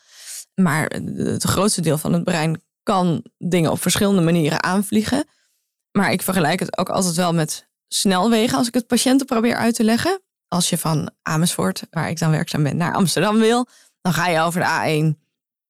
Maar 0.55 0.87
het 1.15 1.43
grootste 1.43 1.81
deel 1.81 1.99
van 1.99 2.13
het 2.13 2.25
brein 2.25 2.63
kan 2.83 3.25
dingen 3.39 3.71
op 3.71 3.81
verschillende 3.81 4.23
manieren 4.23 4.63
aanvliegen. 4.63 5.25
Maar 5.91 6.13
ik 6.13 6.23
vergelijk 6.23 6.61
het 6.61 6.79
ook 6.79 6.89
altijd 6.89 7.15
wel 7.15 7.35
met 7.35 7.69
snelwegen 7.89 8.59
als 8.59 8.69
ik 8.69 8.75
het 8.75 8.87
patiënten 8.87 9.27
probeer 9.27 9.57
uit 9.57 9.75
te 9.75 9.85
leggen. 9.85 10.21
Als 10.49 10.71
je 10.71 10.79
van 10.79 11.11
Amersfoort, 11.23 11.83
waar 11.91 12.11
ik 12.11 12.19
dan 12.19 12.31
werkzaam 12.31 12.63
ben, 12.63 12.77
naar 12.77 12.95
Amsterdam 12.95 13.39
wil, 13.39 13.67
dan 14.01 14.13
ga 14.13 14.29
je 14.29 14.41
over 14.41 14.61
de 14.61 14.67
A1. 15.15 15.28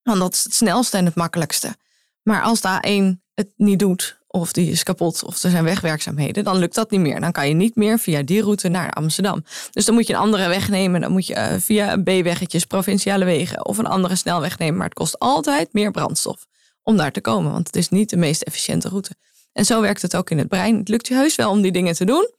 Want 0.08 0.20
dat 0.20 0.34
is 0.34 0.44
het 0.44 0.54
snelste 0.54 0.96
en 0.96 1.04
het 1.04 1.14
makkelijkste. 1.14 1.76
Maar 2.22 2.42
als 2.42 2.60
de 2.60 2.68
A1 2.68 3.20
het 3.34 3.52
niet 3.56 3.78
doet, 3.78 4.18
of 4.26 4.52
die 4.52 4.70
is 4.70 4.82
kapot, 4.82 5.24
of 5.24 5.42
er 5.42 5.50
zijn 5.50 5.64
wegwerkzaamheden, 5.64 6.44
dan 6.44 6.56
lukt 6.56 6.74
dat 6.74 6.90
niet 6.90 7.00
meer. 7.00 7.20
Dan 7.20 7.32
kan 7.32 7.48
je 7.48 7.54
niet 7.54 7.76
meer 7.76 7.98
via 7.98 8.22
die 8.22 8.42
route 8.42 8.68
naar 8.68 8.90
Amsterdam. 8.90 9.44
Dus 9.70 9.84
dan 9.84 9.94
moet 9.94 10.06
je 10.06 10.12
een 10.12 10.18
andere 10.18 10.48
weg 10.48 10.68
nemen. 10.68 11.00
Dan 11.00 11.12
moet 11.12 11.26
je 11.26 11.34
uh, 11.34 11.54
via 11.58 11.96
B-weggetjes, 11.96 12.64
provinciale 12.64 13.24
wegen 13.24 13.66
of 13.66 13.78
een 13.78 13.86
andere 13.86 14.16
snelweg 14.16 14.58
nemen. 14.58 14.76
Maar 14.76 14.86
het 14.86 14.94
kost 14.94 15.18
altijd 15.18 15.72
meer 15.72 15.90
brandstof 15.90 16.46
om 16.82 16.96
daar 16.96 17.12
te 17.12 17.20
komen. 17.20 17.52
Want 17.52 17.66
het 17.66 17.76
is 17.76 17.88
niet 17.88 18.10
de 18.10 18.16
meest 18.16 18.42
efficiënte 18.42 18.88
route. 18.88 19.16
En 19.52 19.64
zo 19.64 19.80
werkt 19.80 20.02
het 20.02 20.16
ook 20.16 20.30
in 20.30 20.38
het 20.38 20.48
brein. 20.48 20.76
Het 20.76 20.88
lukt 20.88 21.08
je 21.08 21.14
heus 21.14 21.34
wel 21.34 21.50
om 21.50 21.62
die 21.62 21.72
dingen 21.72 21.94
te 21.94 22.04
doen, 22.04 22.30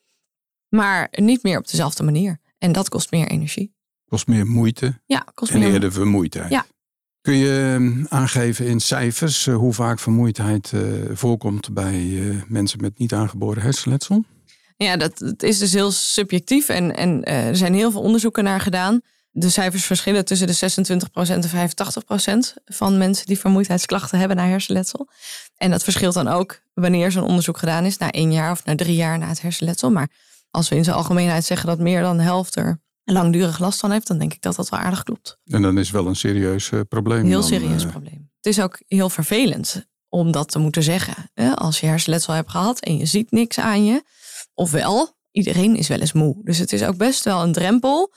maar 0.70 1.08
niet 1.12 1.44
meer 1.44 1.58
op 1.58 1.68
dezelfde 1.68 2.04
manier. 2.04 2.40
En 2.58 2.72
dat 2.72 2.90
kost 2.90 3.12
meer 3.12 3.28
energie. 3.28 3.74
Kost 4.06 4.28
meer 4.28 4.48
moeite. 4.48 5.02
Ja, 5.06 5.26
kost 5.34 5.52
en 5.52 5.60
meer 5.60 5.74
eerder 5.74 5.92
vermoeidheid. 5.92 6.50
Ja. 6.50 6.66
Kun 7.22 7.36
je 7.36 7.72
ehm, 7.74 8.06
aangeven 8.08 8.66
in 8.66 8.80
cijfers 8.80 9.48
eh, 9.48 9.56
hoe 9.56 9.74
vaak 9.74 10.00
vermoeidheid 10.00 10.72
eh, 10.74 10.82
voorkomt 11.14 11.74
bij 11.74 11.94
eh, 11.94 12.36
mensen 12.48 12.82
met 12.82 12.98
niet 12.98 13.14
aangeboren 13.14 13.62
hersenletsel? 13.62 14.24
Ja, 14.78 14.98
dat, 14.98 15.44
is 15.44 15.60
dus 15.60 15.74
heel 15.74 15.92
subjectief 15.92 16.70
en, 16.70 16.96
en 16.96 17.24
er 17.24 17.56
zijn 17.56 17.74
heel 17.74 17.92
veel 17.92 18.02
onderzoeken 18.02 18.44
naar 18.44 18.62
gedaan 18.62 19.02
de 19.32 19.50
cijfers 19.50 19.86
verschillen 19.86 20.26
tussen 20.26 20.48
de 20.48 20.56
26% 20.56 21.30
en 21.30 21.72
85% 22.60 22.64
van 22.66 22.98
mensen 22.98 23.26
die 23.26 23.40
vermoeidheidsklachten 23.40 24.20
hebben 24.20 24.38
na 24.38 24.46
hersenletsel. 24.46 25.10
En 25.58 25.72
dat 25.72 25.84
verschilt 25.84 26.14
dan 26.14 26.28
ook 26.28 26.62
wanneer 26.74 27.12
zo'n 27.12 27.24
onderzoek 27.24 27.58
gedaan 27.58 27.86
is, 27.86 27.98
na 27.98 28.12
één 28.12 28.32
jaar 28.32 28.52
of 28.52 28.66
na 28.66 28.76
drie 28.76 28.96
jaar 28.96 29.18
na 29.18 29.28
het 29.28 29.42
hersenletsel. 29.42 29.92
Maar 29.92 30.10
als 30.52 30.70
we 30.70 30.76
in 30.76 30.84
zijn 30.84 30.96
algemeenheid 30.96 31.46
zeggen 31.46 31.68
dat 31.68 31.80
meer 31.80 32.02
dan 32.02 32.18
de 32.18 32.24
helft 32.24 32.56
er 32.56 32.80
langdurig 33.12 33.60
last 33.60 33.80
van 33.80 33.92
heeft, 33.92 34.08
dan 34.08 34.18
denk 34.18 34.34
ik 34.34 34.42
dat 34.42 34.56
dat 34.56 34.70
wel 34.70 34.80
aardig 34.80 35.04
klopt. 35.04 35.38
En 35.46 35.62
dan 35.62 35.78
is 35.78 35.92
wel 35.92 36.08
een 36.08 36.16
serieus 36.16 36.72
uh, 36.72 36.80
probleem. 36.90 37.26
Heel 37.26 37.44
serieus 37.44 37.84
uh... 37.84 37.90
probleem. 37.90 38.30
Het 38.36 38.46
is 38.46 38.62
ook 38.62 38.82
heel 38.88 39.10
vervelend 39.10 39.88
om 40.10 40.32
dat 40.32 40.52
te 40.52 40.60
moeten 40.60 40.84
zeggen. 40.84 41.32
Als 41.56 41.80
je 41.80 41.88
hersenletsel 41.88 42.34
hebt 42.34 42.50
gehad 42.50 42.80
en 42.80 42.98
je 42.98 43.06
ziet 43.06 43.32
niks 43.32 43.60
aan 43.60 43.86
je, 43.86 44.04
ofwel, 44.54 45.18
iedereen 45.32 45.76
is 45.76 45.88
wel 45.88 46.00
eens 46.00 46.14
moe. 46.14 46.40
Dus 46.44 46.58
het 46.58 46.74
is 46.74 46.84
ook 46.84 46.98
best 46.98 47.24
wel 47.24 47.42
een 47.42 47.52
drempel 47.52 48.14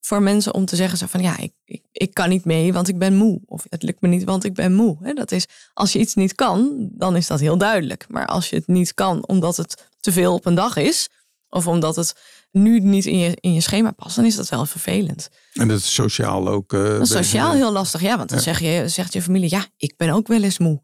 voor 0.00 0.22
mensen 0.22 0.54
om 0.54 0.64
te 0.64 0.76
zeggen 0.76 0.98
zo 0.98 1.06
van 1.06 1.22
ja, 1.22 1.38
ik, 1.38 1.52
ik, 1.64 1.82
ik, 1.92 2.14
kan 2.14 2.28
niet 2.28 2.44
mee, 2.44 2.72
want 2.72 2.88
ik 2.88 2.98
ben 2.98 3.16
moe. 3.16 3.40
Of 3.46 3.66
het 3.68 3.82
lukt 3.82 4.00
me 4.00 4.08
niet, 4.08 4.24
want 4.24 4.44
ik 4.44 4.54
ben 4.54 4.74
moe. 4.74 5.14
Dat 5.14 5.32
is, 5.32 5.46
als 5.72 5.92
je 5.92 5.98
iets 5.98 6.14
niet 6.14 6.34
kan, 6.34 6.88
dan 6.92 7.16
is 7.16 7.26
dat 7.26 7.40
heel 7.40 7.58
duidelijk. 7.58 8.06
Maar 8.08 8.26
als 8.26 8.50
je 8.50 8.56
het 8.56 8.66
niet 8.66 8.94
kan 8.94 9.26
omdat 9.26 9.56
het 9.56 9.88
te 10.00 10.12
veel 10.12 10.34
op 10.34 10.46
een 10.46 10.54
dag 10.54 10.76
is, 10.76 11.08
of 11.48 11.66
omdat 11.66 11.96
het 11.96 12.14
nu 12.62 12.80
niet 12.80 13.06
in 13.06 13.18
je, 13.18 13.36
in 13.40 13.54
je 13.54 13.60
schema 13.60 13.90
past, 13.90 14.16
dan 14.16 14.24
is 14.24 14.36
dat 14.36 14.48
wel 14.48 14.66
vervelend. 14.66 15.28
En 15.52 15.68
dat 15.68 15.78
is 15.78 15.94
sociaal 15.94 16.48
ook. 16.48 16.72
Uh, 16.72 16.82
dat 16.82 17.00
is 17.00 17.08
sociaal 17.08 17.52
heel 17.52 17.72
lastig, 17.72 18.00
ja. 18.00 18.16
Want 18.16 18.30
dan 18.30 18.40
zeg 18.40 18.60
je, 18.60 18.88
zegt 18.88 19.12
je 19.12 19.22
familie, 19.22 19.50
ja, 19.50 19.66
ik 19.76 19.94
ben 19.96 20.10
ook 20.10 20.26
wel 20.26 20.42
eens 20.42 20.58
moe. 20.58 20.80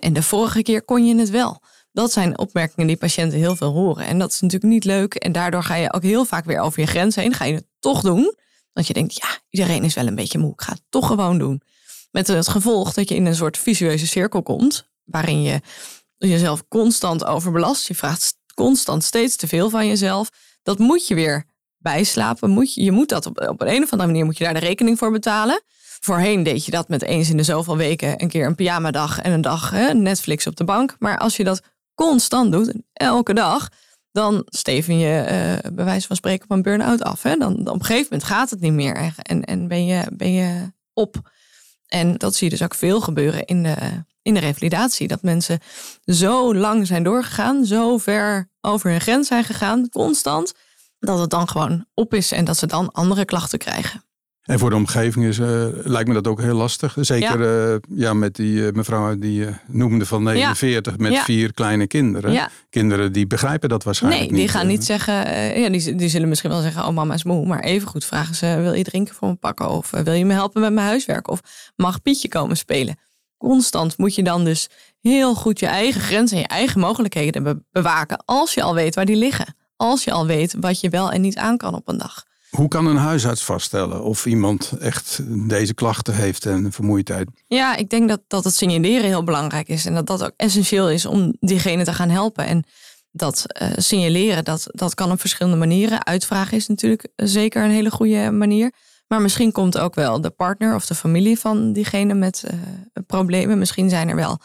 En 0.00 0.12
de 0.12 0.22
vorige 0.22 0.62
keer 0.62 0.82
kon 0.82 1.06
je 1.06 1.16
het 1.16 1.30
wel. 1.30 1.62
Dat 1.92 2.12
zijn 2.12 2.38
opmerkingen 2.38 2.86
die 2.86 2.96
patiënten 2.96 3.38
heel 3.38 3.56
veel 3.56 3.72
horen. 3.72 4.06
En 4.06 4.18
dat 4.18 4.32
is 4.32 4.40
natuurlijk 4.40 4.72
niet 4.72 4.84
leuk. 4.84 5.14
En 5.14 5.32
daardoor 5.32 5.62
ga 5.62 5.74
je 5.74 5.92
ook 5.92 6.02
heel 6.02 6.24
vaak 6.24 6.44
weer 6.44 6.60
over 6.60 6.80
je 6.80 6.86
grens 6.86 7.14
heen. 7.14 7.34
Ga 7.34 7.44
je 7.44 7.54
het 7.54 7.66
toch 7.78 8.00
doen. 8.00 8.34
Dat 8.72 8.86
je 8.86 8.92
denkt, 8.92 9.14
ja, 9.14 9.38
iedereen 9.50 9.84
is 9.84 9.94
wel 9.94 10.06
een 10.06 10.14
beetje 10.14 10.38
moe. 10.38 10.52
Ik 10.52 10.60
ga 10.60 10.72
het 10.72 10.82
toch 10.88 11.06
gewoon 11.06 11.38
doen. 11.38 11.62
Met 12.10 12.26
het 12.26 12.48
gevolg 12.48 12.92
dat 12.92 13.08
je 13.08 13.14
in 13.14 13.26
een 13.26 13.34
soort 13.34 13.58
visueuze 13.58 14.06
cirkel 14.06 14.42
komt. 14.42 14.88
Waarin 15.04 15.42
je 15.42 15.60
jezelf 16.16 16.68
constant 16.68 17.24
overbelast. 17.24 17.88
Je 17.88 17.94
vraagt 17.94 18.34
constant 18.54 19.04
steeds 19.04 19.36
te 19.36 19.48
veel 19.48 19.70
van 19.70 19.86
jezelf. 19.86 20.28
Dat 20.66 20.78
moet 20.78 21.06
je 21.06 21.14
weer 21.14 21.44
bijslapen. 21.76 22.50
Moet 22.50 22.74
je, 22.74 22.82
je 22.82 22.92
moet 22.92 23.08
dat 23.08 23.26
op, 23.26 23.48
op 23.48 23.60
een 23.60 23.82
of 23.82 23.92
andere 23.92 24.10
manier 24.10 24.24
moet 24.24 24.38
je 24.38 24.44
daar 24.44 24.54
de 24.54 24.60
rekening 24.60 24.98
voor 24.98 25.10
betalen. 25.10 25.62
Voorheen 26.00 26.42
deed 26.42 26.64
je 26.64 26.70
dat 26.70 26.88
met 26.88 27.02
eens 27.02 27.30
in 27.30 27.36
de 27.36 27.42
zoveel 27.42 27.76
weken 27.76 28.22
een 28.22 28.28
keer 28.28 28.46
een 28.46 28.54
pyjama-dag 28.54 29.20
en 29.20 29.32
een 29.32 29.40
dag 29.40 29.70
hè, 29.70 29.94
Netflix 29.94 30.46
op 30.46 30.56
de 30.56 30.64
bank. 30.64 30.96
Maar 30.98 31.18
als 31.18 31.36
je 31.36 31.44
dat 31.44 31.62
constant 31.94 32.52
doet, 32.52 32.74
elke 32.92 33.34
dag, 33.34 33.68
dan 34.12 34.42
steven 34.46 34.98
je 34.98 35.22
uh, 35.22 35.72
bij 35.72 35.84
wijze 35.84 36.06
van 36.06 36.16
spreken 36.16 36.46
een 36.48 36.62
burn-out 36.62 37.02
af. 37.02 37.22
Hè? 37.22 37.36
Dan, 37.36 37.58
op 37.58 37.66
een 37.74 37.84
gegeven 37.84 38.08
moment 38.10 38.24
gaat 38.24 38.50
het 38.50 38.60
niet 38.60 38.72
meer 38.72 39.12
en, 39.16 39.44
en 39.44 39.68
ben, 39.68 39.86
je, 39.86 40.04
ben 40.12 40.32
je 40.32 40.72
op. 40.92 41.30
En 41.86 42.16
dat 42.16 42.34
zie 42.34 42.50
je 42.50 42.56
dus 42.56 42.64
ook 42.64 42.74
veel 42.74 43.00
gebeuren 43.00 43.44
in 43.44 43.62
de, 43.62 44.04
in 44.26 44.34
de 44.34 44.40
revalidatie. 44.40 45.08
Dat 45.08 45.22
mensen 45.22 45.58
zo 46.04 46.54
lang 46.54 46.86
zijn 46.86 47.02
doorgegaan, 47.02 47.64
zo 47.64 47.98
ver 47.98 48.48
over 48.60 48.90
hun 48.90 49.00
grens 49.00 49.28
zijn 49.28 49.44
gegaan, 49.44 49.88
constant, 49.88 50.52
dat 50.98 51.18
het 51.18 51.30
dan 51.30 51.48
gewoon 51.48 51.84
op 51.94 52.14
is 52.14 52.32
en 52.32 52.44
dat 52.44 52.56
ze 52.56 52.66
dan 52.66 52.92
andere 52.92 53.24
klachten 53.24 53.58
krijgen. 53.58 54.04
En 54.42 54.58
voor 54.58 54.70
de 54.70 54.76
omgeving 54.76 55.24
is, 55.24 55.38
uh, 55.38 55.66
lijkt 55.72 56.08
me 56.08 56.14
dat 56.14 56.26
ook 56.26 56.40
heel 56.40 56.54
lastig. 56.54 56.96
Zeker 57.00 57.40
ja. 57.40 57.72
Uh, 57.72 57.78
ja 57.98 58.14
met 58.14 58.34
die 58.34 58.52
uh, 58.52 58.72
mevrouw 58.72 59.18
die 59.18 59.34
je 59.34 59.52
noemde 59.66 60.06
van 60.06 60.22
49 60.22 60.92
ja. 60.92 61.02
met 61.02 61.12
ja. 61.12 61.24
vier 61.24 61.52
kleine 61.52 61.86
kinderen. 61.86 62.50
Kinderen 62.70 63.12
die 63.12 63.26
begrijpen 63.26 63.68
dat 63.68 63.84
waarschijnlijk 63.84 64.22
nee, 64.22 64.32
die 64.32 64.40
niet. 64.40 64.50
gaan 64.50 64.66
niet 64.66 64.84
zeggen, 64.84 65.14
ja, 65.60 65.68
die, 65.68 65.94
die 65.94 66.08
zullen 66.08 66.28
misschien 66.28 66.50
wel 66.50 66.60
zeggen, 66.60 66.86
oh 66.86 66.94
mama 66.94 67.14
is 67.14 67.24
moe. 67.24 67.46
Maar 67.46 67.60
even 67.60 67.88
goed 67.88 68.04
vragen 68.04 68.34
ze, 68.34 68.58
wil 68.60 68.72
je 68.72 68.84
drinken 68.84 69.14
voor 69.14 69.28
me 69.28 69.34
pakken? 69.34 69.68
Of 69.68 69.90
wil 69.90 70.12
je 70.12 70.24
me 70.24 70.32
helpen 70.32 70.60
met 70.60 70.72
mijn 70.72 70.86
huiswerk? 70.86 71.28
Of 71.28 71.40
mag 71.76 72.02
Pietje 72.02 72.28
komen 72.28 72.56
spelen? 72.56 72.96
Constant 73.38 73.98
moet 73.98 74.14
je 74.14 74.22
dan 74.22 74.44
dus 74.44 74.68
heel 75.00 75.34
goed 75.34 75.58
je 75.58 75.66
eigen 75.66 76.00
grenzen 76.00 76.36
en 76.36 76.42
je 76.42 76.48
eigen 76.48 76.80
mogelijkheden 76.80 77.42
be 77.42 77.62
bewaken. 77.70 78.22
Als 78.24 78.54
je 78.54 78.62
al 78.62 78.74
weet 78.74 78.94
waar 78.94 79.04
die 79.04 79.16
liggen. 79.16 79.56
Als 79.76 80.04
je 80.04 80.12
al 80.12 80.26
weet 80.26 80.54
wat 80.60 80.80
je 80.80 80.88
wel 80.88 81.12
en 81.12 81.20
niet 81.20 81.36
aan 81.36 81.56
kan 81.56 81.74
op 81.74 81.88
een 81.88 81.98
dag. 81.98 82.24
Hoe 82.50 82.68
kan 82.68 82.86
een 82.86 82.96
huisarts 82.96 83.44
vaststellen 83.44 84.02
of 84.02 84.26
iemand 84.26 84.72
echt 84.80 85.20
deze 85.48 85.74
klachten 85.74 86.14
heeft 86.14 86.46
en 86.46 86.72
vermoeidheid? 86.72 87.28
Ja, 87.46 87.76
ik 87.76 87.90
denk 87.90 88.08
dat, 88.08 88.20
dat 88.26 88.44
het 88.44 88.54
signaleren 88.54 89.06
heel 89.06 89.24
belangrijk 89.24 89.68
is. 89.68 89.84
En 89.84 89.94
dat 89.94 90.06
dat 90.06 90.24
ook 90.24 90.32
essentieel 90.36 90.90
is 90.90 91.06
om 91.06 91.36
diegene 91.40 91.84
te 91.84 91.92
gaan 91.92 92.10
helpen. 92.10 92.46
En 92.46 92.64
dat 93.10 93.44
uh, 93.62 93.68
signaleren, 93.76 94.44
dat, 94.44 94.66
dat 94.66 94.94
kan 94.94 95.10
op 95.10 95.20
verschillende 95.20 95.58
manieren. 95.58 96.06
Uitvragen 96.06 96.56
is 96.56 96.66
natuurlijk 96.66 97.08
zeker 97.16 97.64
een 97.64 97.70
hele 97.70 97.90
goede 97.90 98.30
manier. 98.30 98.72
Maar 99.06 99.20
misschien 99.20 99.52
komt 99.52 99.78
ook 99.78 99.94
wel 99.94 100.20
de 100.20 100.30
partner 100.30 100.74
of 100.74 100.86
de 100.86 100.94
familie 100.94 101.38
van 101.38 101.72
diegene 101.72 102.14
met 102.14 102.44
uh, 102.46 102.60
problemen. 103.06 103.58
Misschien 103.58 103.88
zijn 103.88 104.08
er 104.08 104.16
wel 104.16 104.38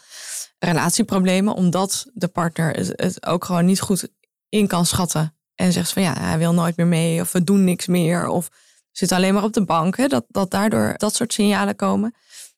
relatieproblemen, 0.60 1.54
omdat 1.54 2.06
de 2.14 2.28
partner 2.28 2.74
het, 2.74 2.94
het 2.96 3.26
ook 3.26 3.46
gewoon 3.46 3.66
niet 3.66 3.82
goed 3.82 4.08
in 4.50 4.68
kan 4.68 4.86
schatten 4.86 5.36
en 5.56 5.72
zegt 5.72 5.94
van 5.94 6.02
ja, 6.02 6.14
hij 6.20 6.38
wil 6.38 6.54
nooit 6.54 6.78
meer 6.78 6.88
mee 6.88 7.22
of 7.22 7.32
we 7.32 7.44
doen 7.44 7.64
niks 7.64 7.88
meer 7.88 8.28
of 8.28 8.50
zit 8.92 9.12
alleen 9.12 9.34
maar 9.34 9.44
op 9.44 9.54
de 9.54 9.66
bank. 9.66 9.98
Hè, 9.98 10.08
dat, 10.08 10.26
dat 10.28 10.52
daardoor 10.52 10.94
dat 10.98 11.16
soort 11.16 11.34
signalen 11.34 11.76
komen. 11.76 12.16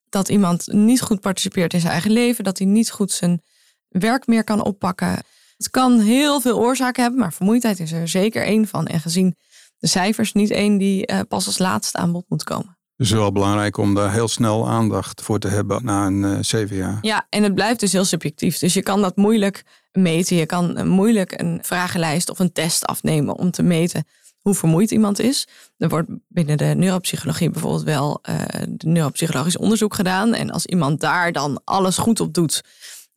Dat 0.09 0.29
iemand 0.29 0.67
niet 0.67 1.01
goed 1.01 1.19
participeert 1.19 1.73
in 1.73 1.79
zijn 1.79 1.91
eigen 1.91 2.11
leven, 2.11 2.43
dat 2.43 2.57
hij 2.57 2.67
niet 2.67 2.91
goed 2.91 3.11
zijn 3.11 3.41
werk 3.89 4.27
meer 4.27 4.43
kan 4.43 4.63
oppakken. 4.63 5.23
Het 5.57 5.69
kan 5.69 5.99
heel 5.99 6.41
veel 6.41 6.59
oorzaken 6.59 7.01
hebben, 7.01 7.19
maar 7.21 7.33
vermoeidheid 7.33 7.79
is 7.79 7.91
er 7.91 8.07
zeker 8.07 8.43
één 8.43 8.67
van. 8.67 8.87
En 8.87 8.99
gezien 8.99 9.35
de 9.83 9.89
cijfers 9.89 10.33
niet 10.33 10.51
één 10.51 10.77
die 10.77 11.11
uh, 11.11 11.19
pas 11.27 11.45
als 11.45 11.57
laatste 11.57 11.97
aan 11.97 12.11
bod 12.11 12.25
moet 12.27 12.43
komen. 12.43 12.77
Dus 12.95 13.07
het 13.07 13.17
is 13.17 13.23
wel 13.23 13.31
belangrijk 13.31 13.77
om 13.77 13.95
daar 13.95 14.11
heel 14.11 14.27
snel 14.27 14.69
aandacht 14.69 15.21
voor 15.21 15.39
te 15.39 15.47
hebben 15.47 15.85
na 15.85 16.05
een 16.05 16.23
uh, 16.23 16.39
CVA. 16.39 16.97
Ja, 17.01 17.25
en 17.29 17.43
het 17.43 17.55
blijft 17.55 17.79
dus 17.79 17.91
heel 17.91 18.05
subjectief. 18.05 18.57
Dus 18.57 18.73
je 18.73 18.81
kan 18.81 19.01
dat 19.01 19.15
moeilijk 19.15 19.63
meten. 19.91 20.35
Je 20.35 20.45
kan 20.45 20.87
moeilijk 20.87 21.41
een 21.41 21.59
vragenlijst 21.61 22.29
of 22.29 22.39
een 22.39 22.51
test 22.51 22.85
afnemen 22.85 23.35
om 23.37 23.51
te 23.51 23.63
meten 23.63 24.05
hoe 24.41 24.53
vermoeid 24.53 24.91
iemand 24.91 25.19
is. 25.19 25.47
Er 25.77 25.89
wordt 25.89 26.09
binnen 26.27 26.57
de 26.57 26.65
neuropsychologie 26.65 27.49
bijvoorbeeld 27.49 27.83
wel 27.83 28.21
uh, 28.29 28.35
neuropsychologisch 28.77 29.57
onderzoek 29.57 29.93
gedaan. 29.93 30.33
En 30.33 30.51
als 30.51 30.65
iemand 30.65 30.99
daar 30.99 31.31
dan 31.31 31.61
alles 31.63 31.97
goed 31.97 32.19
op 32.19 32.33
doet, 32.33 32.63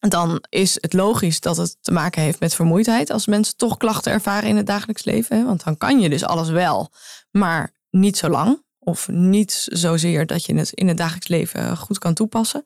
dan 0.08 0.44
is 0.48 0.78
het 0.80 0.92
logisch 0.92 1.40
dat 1.40 1.56
het 1.56 1.76
te 1.80 1.92
maken 1.92 2.22
heeft 2.22 2.40
met 2.40 2.54
vermoeidheid. 2.54 3.10
Als 3.10 3.26
mensen 3.26 3.56
toch 3.56 3.76
klachten 3.76 4.12
ervaren 4.12 4.48
in 4.48 4.56
het 4.56 4.66
dagelijks 4.66 5.04
leven. 5.04 5.44
Want 5.44 5.64
dan 5.64 5.76
kan 5.76 6.00
je 6.00 6.08
dus 6.08 6.24
alles 6.24 6.48
wel, 6.48 6.92
maar 7.30 7.72
niet 7.90 8.16
zo 8.16 8.28
lang. 8.28 8.64
Of 8.78 9.08
niet 9.08 9.66
zozeer 9.70 10.26
dat 10.26 10.44
je 10.44 10.54
het 10.54 10.72
in 10.72 10.88
het 10.88 10.96
dagelijks 10.96 11.28
leven 11.28 11.76
goed 11.76 11.98
kan 11.98 12.14
toepassen 12.14 12.64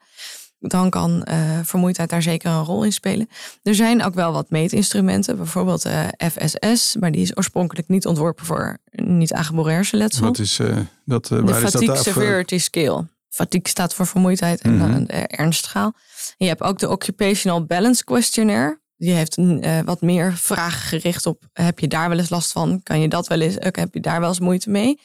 dan 0.60 0.90
kan 0.90 1.26
uh, 1.30 1.58
vermoeidheid 1.62 2.10
daar 2.10 2.22
zeker 2.22 2.50
een 2.50 2.64
rol 2.64 2.84
in 2.84 2.92
spelen. 2.92 3.28
Er 3.62 3.74
zijn 3.74 4.04
ook 4.04 4.14
wel 4.14 4.32
wat 4.32 4.50
meetinstrumenten, 4.50 5.36
bijvoorbeeld 5.36 5.86
uh, 5.86 6.06
FSS, 6.30 6.96
maar 7.00 7.12
die 7.12 7.22
is 7.22 7.36
oorspronkelijk 7.36 7.88
niet 7.88 8.06
ontworpen 8.06 8.46
voor 8.46 8.78
niet 8.90 9.32
aangeboren 9.32 9.72
hersenletsel. 9.72 10.24
Wat 10.24 10.38
is 10.38 10.58
uh, 10.58 10.76
dat? 11.04 11.26
de 11.26 11.42
waar 11.42 11.54
Fatigue 11.54 11.80
is 11.80 11.86
dat 11.86 12.02
Severity 12.02 12.58
Scale. 12.58 13.06
Fatigue 13.30 13.68
staat 13.68 13.94
voor 13.94 14.06
vermoeidheid 14.06 14.60
en 14.60 15.04
de 15.06 15.12
ernstschaal. 15.12 15.92
En 16.36 16.46
je 16.46 16.46
hebt 16.46 16.62
ook 16.62 16.78
de 16.78 16.88
Occupational 16.88 17.64
Balance 17.64 18.04
Questionnaire. 18.04 18.80
Die 18.96 19.12
heeft 19.12 19.36
een, 19.36 19.84
wat 19.84 20.00
meer 20.00 20.36
vragen 20.36 20.80
gericht 20.80 21.26
op: 21.26 21.42
heb 21.52 21.78
je 21.78 21.88
daar 21.88 22.08
wel 22.08 22.18
eens 22.18 22.30
last 22.30 22.52
van? 22.52 22.82
Kan 22.82 23.00
je 23.00 23.08
dat 23.08 23.26
wel 23.26 23.40
eens? 23.40 23.56
Heb 23.58 23.94
je 23.94 24.00
daar 24.00 24.20
wel 24.20 24.28
eens 24.28 24.40
moeite 24.40 24.70
mee? 24.70 24.98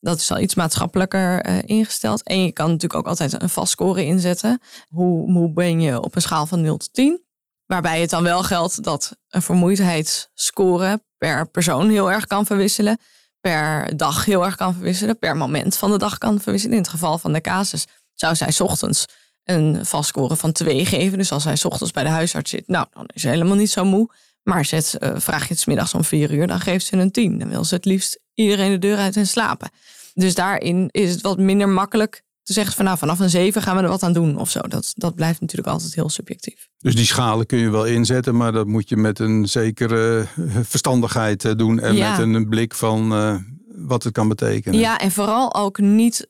Dat 0.00 0.18
is 0.20 0.30
al 0.30 0.38
iets 0.38 0.54
maatschappelijker 0.54 1.48
uh, 1.48 1.58
ingesteld. 1.64 2.22
En 2.22 2.42
je 2.42 2.52
kan 2.52 2.66
natuurlijk 2.66 3.00
ook 3.00 3.06
altijd 3.06 3.42
een 3.42 3.48
vast 3.48 3.70
score 3.70 4.04
inzetten. 4.04 4.60
Hoe 4.88 5.30
moe 5.30 5.52
ben 5.52 5.80
je 5.80 6.00
op 6.00 6.14
een 6.14 6.22
schaal 6.22 6.46
van 6.46 6.60
0 6.60 6.76
tot 6.76 6.94
10? 6.94 7.24
Waarbij 7.66 8.00
het 8.00 8.10
dan 8.10 8.22
wel 8.22 8.42
geldt 8.42 8.82
dat 8.82 9.16
een 9.28 9.42
vermoeidheidsscore 9.42 11.02
per 11.18 11.48
persoon 11.48 11.90
heel 11.90 12.12
erg 12.12 12.26
kan 12.26 12.46
verwisselen. 12.46 12.98
Per 13.46 13.96
dag 13.96 14.24
heel 14.24 14.44
erg 14.44 14.56
kan 14.56 14.74
verwisselen. 14.74 15.18
Per 15.18 15.36
moment 15.36 15.76
van 15.76 15.90
de 15.90 15.98
dag 15.98 16.18
kan 16.18 16.40
verwisselen. 16.40 16.76
In 16.76 16.82
het 16.82 16.90
geval 16.90 17.18
van 17.18 17.32
de 17.32 17.40
casus 17.40 17.86
zou 18.14 18.34
zij 18.34 18.54
ochtends 18.58 19.06
een 19.44 19.86
vast 19.86 20.08
score 20.08 20.36
van 20.36 20.52
2 20.52 20.86
geven. 20.86 21.18
Dus 21.18 21.32
als 21.32 21.44
hij 21.44 21.56
's 21.56 21.64
ochtends 21.64 21.92
bij 21.92 22.02
de 22.02 22.08
huisarts 22.08 22.50
zit, 22.50 22.68
nou, 22.68 22.86
dan 22.90 23.08
is 23.14 23.22
ze 23.22 23.28
helemaal 23.28 23.56
niet 23.56 23.70
zo 23.70 23.84
moe. 23.84 24.10
Maar 24.42 24.70
uh, 24.72 25.10
vraag 25.16 25.48
je 25.48 25.54
het 25.54 25.66
middags 25.66 25.94
om 25.94 26.04
4 26.04 26.30
uur, 26.32 26.46
dan 26.46 26.60
geeft 26.60 26.86
ze 26.86 26.96
een 26.96 27.10
10. 27.10 27.38
Dan 27.38 27.48
wil 27.48 27.64
ze 27.64 27.74
het 27.74 27.84
liefst 27.84 28.20
iedereen 28.34 28.70
de 28.70 28.78
deur 28.78 28.98
uit 28.98 29.16
en 29.16 29.26
slapen. 29.26 29.70
Dus 30.14 30.34
daarin 30.34 30.88
is 30.90 31.10
het 31.10 31.20
wat 31.20 31.38
minder 31.38 31.68
makkelijk 31.68 32.22
te 32.46 32.52
zeggen 32.52 32.74
van 32.74 32.84
nou 32.84 32.98
vanaf 32.98 33.18
een 33.18 33.30
7 33.30 33.62
gaan 33.62 33.76
we 33.76 33.82
er 33.82 33.88
wat 33.88 34.02
aan 34.02 34.12
doen 34.12 34.38
of 34.38 34.50
zo. 34.50 34.60
Dat, 34.60 34.92
dat 34.94 35.14
blijft 35.14 35.40
natuurlijk 35.40 35.68
altijd 35.68 35.94
heel 35.94 36.08
subjectief. 36.08 36.68
Dus 36.78 36.94
die 36.96 37.04
schalen 37.04 37.46
kun 37.46 37.58
je 37.58 37.70
wel 37.70 37.84
inzetten, 37.84 38.36
maar 38.36 38.52
dat 38.52 38.66
moet 38.66 38.88
je 38.88 38.96
met 38.96 39.18
een 39.18 39.48
zekere 39.48 40.26
verstandigheid 40.62 41.44
eh, 41.44 41.52
doen 41.56 41.80
en 41.80 41.94
Ja. 41.94 42.18
met 42.18 42.34
een 42.34 42.48
blik 42.48 42.74
van 42.74 43.12
uh, 43.12 43.36
wat 43.76 44.02
het 44.02 44.12
kan 44.12 44.28
betekenen. 44.28 44.80
Ja, 44.80 44.98
en 44.98 45.10
vooral 45.10 45.54
ook 45.54 45.78
niet 45.78 46.28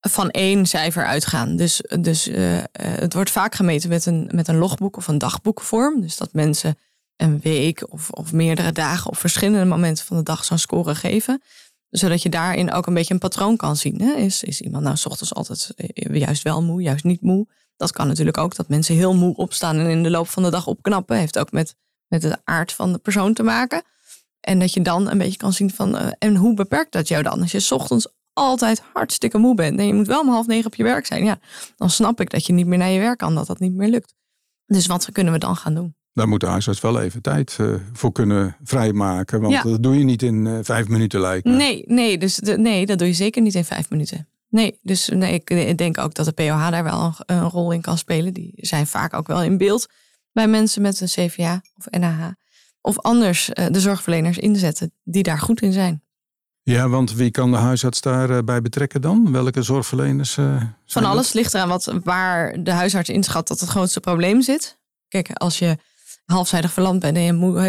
van 0.00 0.30
één 0.30 0.66
cijfer 0.66 1.04
uitgaan. 1.06 1.56
Dus, 1.56 1.82
dus 2.00 2.28
uh, 2.28 2.58
het 2.72 3.14
wordt 3.14 3.30
vaak 3.30 3.54
gemeten 3.54 3.88
met 3.88 4.06
een, 4.06 4.30
met 4.34 4.48
een 4.48 4.58
logboek 4.58 4.96
of 4.96 5.08
een 5.08 5.18
dagboekvorm. 5.18 6.00
Dus 6.00 6.16
dat 6.16 6.32
mensen 6.32 6.78
een 7.16 7.40
week 7.40 7.92
of, 7.92 8.10
of 8.10 8.32
meerdere 8.32 8.72
dagen 8.72 9.10
op 9.10 9.16
verschillende 9.16 9.64
momenten 9.64 10.04
van 10.04 10.16
de 10.16 10.22
dag 10.22 10.44
zo'n 10.44 10.58
score 10.58 10.94
geven 10.94 11.42
zodat 11.90 12.22
je 12.22 12.28
daarin 12.28 12.72
ook 12.72 12.86
een 12.86 12.94
beetje 12.94 13.14
een 13.14 13.20
patroon 13.20 13.56
kan 13.56 13.76
zien. 13.76 14.00
Hè? 14.00 14.12
Is, 14.12 14.42
is 14.42 14.60
iemand 14.60 14.84
nou 14.84 14.96
s 14.96 15.06
ochtends 15.06 15.34
altijd 15.34 15.72
juist 15.94 16.42
wel 16.42 16.62
moe, 16.62 16.82
juist 16.82 17.04
niet 17.04 17.22
moe? 17.22 17.46
Dat 17.76 17.92
kan 17.92 18.06
natuurlijk 18.06 18.38
ook 18.38 18.56
dat 18.56 18.68
mensen 18.68 18.94
heel 18.94 19.14
moe 19.14 19.36
opstaan 19.36 19.78
en 19.78 19.90
in 19.90 20.02
de 20.02 20.10
loop 20.10 20.28
van 20.28 20.42
de 20.42 20.50
dag 20.50 20.66
opknappen. 20.66 21.16
Heeft 21.16 21.38
ook 21.38 21.52
met, 21.52 21.74
met 22.06 22.22
de 22.22 22.38
aard 22.44 22.72
van 22.72 22.92
de 22.92 22.98
persoon 22.98 23.34
te 23.34 23.42
maken. 23.42 23.82
En 24.40 24.58
dat 24.58 24.72
je 24.72 24.82
dan 24.82 25.10
een 25.10 25.18
beetje 25.18 25.36
kan 25.36 25.52
zien 25.52 25.70
van, 25.70 25.94
uh, 25.94 26.10
en 26.18 26.36
hoe 26.36 26.54
beperkt 26.54 26.92
dat 26.92 27.08
jou 27.08 27.22
dan? 27.22 27.40
Als 27.40 27.52
je 27.52 27.60
s 27.60 27.72
ochtends 27.72 28.08
altijd 28.32 28.82
hartstikke 28.92 29.38
moe 29.38 29.54
bent 29.54 29.78
en 29.78 29.86
je 29.86 29.94
moet 29.94 30.06
wel 30.06 30.20
om 30.20 30.28
half 30.28 30.46
negen 30.46 30.66
op 30.66 30.74
je 30.74 30.82
werk 30.82 31.06
zijn, 31.06 31.24
ja, 31.24 31.38
dan 31.76 31.90
snap 31.90 32.20
ik 32.20 32.30
dat 32.30 32.46
je 32.46 32.52
niet 32.52 32.66
meer 32.66 32.78
naar 32.78 32.90
je 32.90 33.00
werk 33.00 33.18
kan, 33.18 33.34
dat 33.34 33.46
dat 33.46 33.58
niet 33.58 33.74
meer 33.74 33.88
lukt. 33.88 34.14
Dus 34.66 34.86
wat 34.86 35.12
kunnen 35.12 35.32
we 35.32 35.38
dan 35.38 35.56
gaan 35.56 35.74
doen? 35.74 35.96
Daar 36.18 36.28
moet 36.28 36.40
de 36.40 36.46
huisarts 36.46 36.80
wel 36.80 37.00
even 37.00 37.22
tijd 37.22 37.56
uh, 37.60 37.74
voor 37.92 38.12
kunnen 38.12 38.56
vrijmaken. 38.64 39.40
Want 39.40 39.52
Ja. 39.52 39.62
dat 39.62 39.82
doe 39.82 39.98
je 39.98 40.04
niet 40.04 40.22
in 40.22 40.44
uh, 40.44 40.58
vijf 40.62 40.88
minuten 40.88 41.20
lijkt 41.20 41.44
me. 41.46 41.52
Nee, 41.56 41.84
nee, 41.86 42.18
dus 42.18 42.36
de, 42.36 42.58
nee, 42.58 42.86
dat 42.86 42.98
doe 42.98 43.06
je 43.06 43.12
zeker 43.14 43.42
niet 43.42 43.54
in 43.54 43.64
vijf 43.64 43.90
minuten. 43.90 44.28
Nee, 44.48 44.78
dus 44.82 45.08
nee, 45.08 45.34
ik, 45.34 45.50
ik 45.50 45.78
denk 45.78 45.98
ook 45.98 46.14
dat 46.14 46.24
de 46.26 46.32
POH 46.32 46.70
daar 46.70 46.84
wel 46.84 47.02
een, 47.26 47.36
een 47.36 47.48
rol 47.48 47.72
in 47.72 47.80
kan 47.80 47.98
spelen. 47.98 48.32
Die 48.34 48.52
zijn 48.56 48.86
vaak 48.86 49.14
ook 49.14 49.26
wel 49.26 49.42
in 49.42 49.58
beeld 49.58 49.86
bij 50.32 50.48
mensen 50.48 50.82
met 50.82 51.00
een 51.00 51.06
CVA 51.08 51.62
of 51.76 51.98
NAH. 52.00 52.28
Of 52.80 52.98
anders 52.98 53.50
uh, 53.54 53.66
de 53.70 53.80
zorgverleners 53.80 54.38
inzetten 54.38 54.92
die 55.04 55.22
daar 55.22 55.38
goed 55.38 55.60
in 55.62 55.72
zijn. 55.72 56.02
Ja, 56.62 56.88
want 56.88 57.12
wie 57.14 57.30
kan 57.30 57.50
de 57.50 57.56
huisarts 57.56 58.00
daarbij 58.00 58.44
bij 58.44 58.60
betrekken 58.62 59.00
dan? 59.00 59.32
Welke 59.32 59.62
zorgverleners? 59.62 60.34
Van 60.34 60.72
dat? 60.86 61.04
alles 61.04 61.32
ligt 61.32 61.54
eraan 61.54 61.68
wat, 61.68 61.94
waar 62.04 62.62
de 62.62 62.70
huisarts 62.72 63.08
inschat 63.08 63.48
dat 63.48 63.60
het 63.60 63.68
grootste 63.68 64.00
probleem 64.00 64.42
zit. 64.42 64.78
Kijk, 65.08 65.30
als 65.32 65.58
je 65.58 65.76
halfzijdig 66.32 66.72
verlamd 66.72 67.00
bent 67.00 67.16
en 67.16 67.22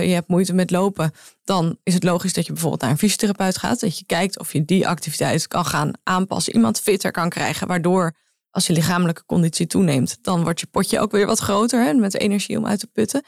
je, 0.08 0.13
hebt 0.13 0.28
moeite 0.28 0.54
met 0.54 0.72
lopen, 0.72 1.12
dan 1.44 1.78
is 1.84 1.94
het 1.94 2.04
logisch 2.04 2.34
dat 2.34 2.46
je 2.46 2.51
bijvoorbeeld 2.51 2.82
naar 2.82 2.92
een 2.92 2.98
fysiotherapeut 2.98 3.58
gaat. 3.58 3.80
Dat 3.80 4.00
je 4.00 4.06
kijkt 4.06 4.39
of 4.39 4.54
je 4.54 4.66
die 4.66 4.88
activiteit 4.88 5.48
kan 5.48 5.66
gaan 5.66 5.92
aanpassen, 6.04 6.54
iemand 6.54 6.80
fitter 6.80 7.12
kan 7.12 7.30
krijgen, 7.30 7.68
waardoor 7.68 8.16
als 8.51 8.68
je 8.68 8.74
lichamelijke 8.74 9.25
conditie 9.25 9.68
toeneemt, 9.68 10.18
dan 10.22 10.44
wordt 10.44 10.60
je 10.60 10.68
potje 10.68 11.00
ook 11.00 11.12
weer 11.12 11.25
wat 11.25 11.39
groter 11.39 11.84
hè, 11.84 11.94
met 11.94 12.20
energie 12.20 12.58
om 12.58 12.66
uit 12.66 12.80
te 12.80 12.88
putten. 12.88 13.24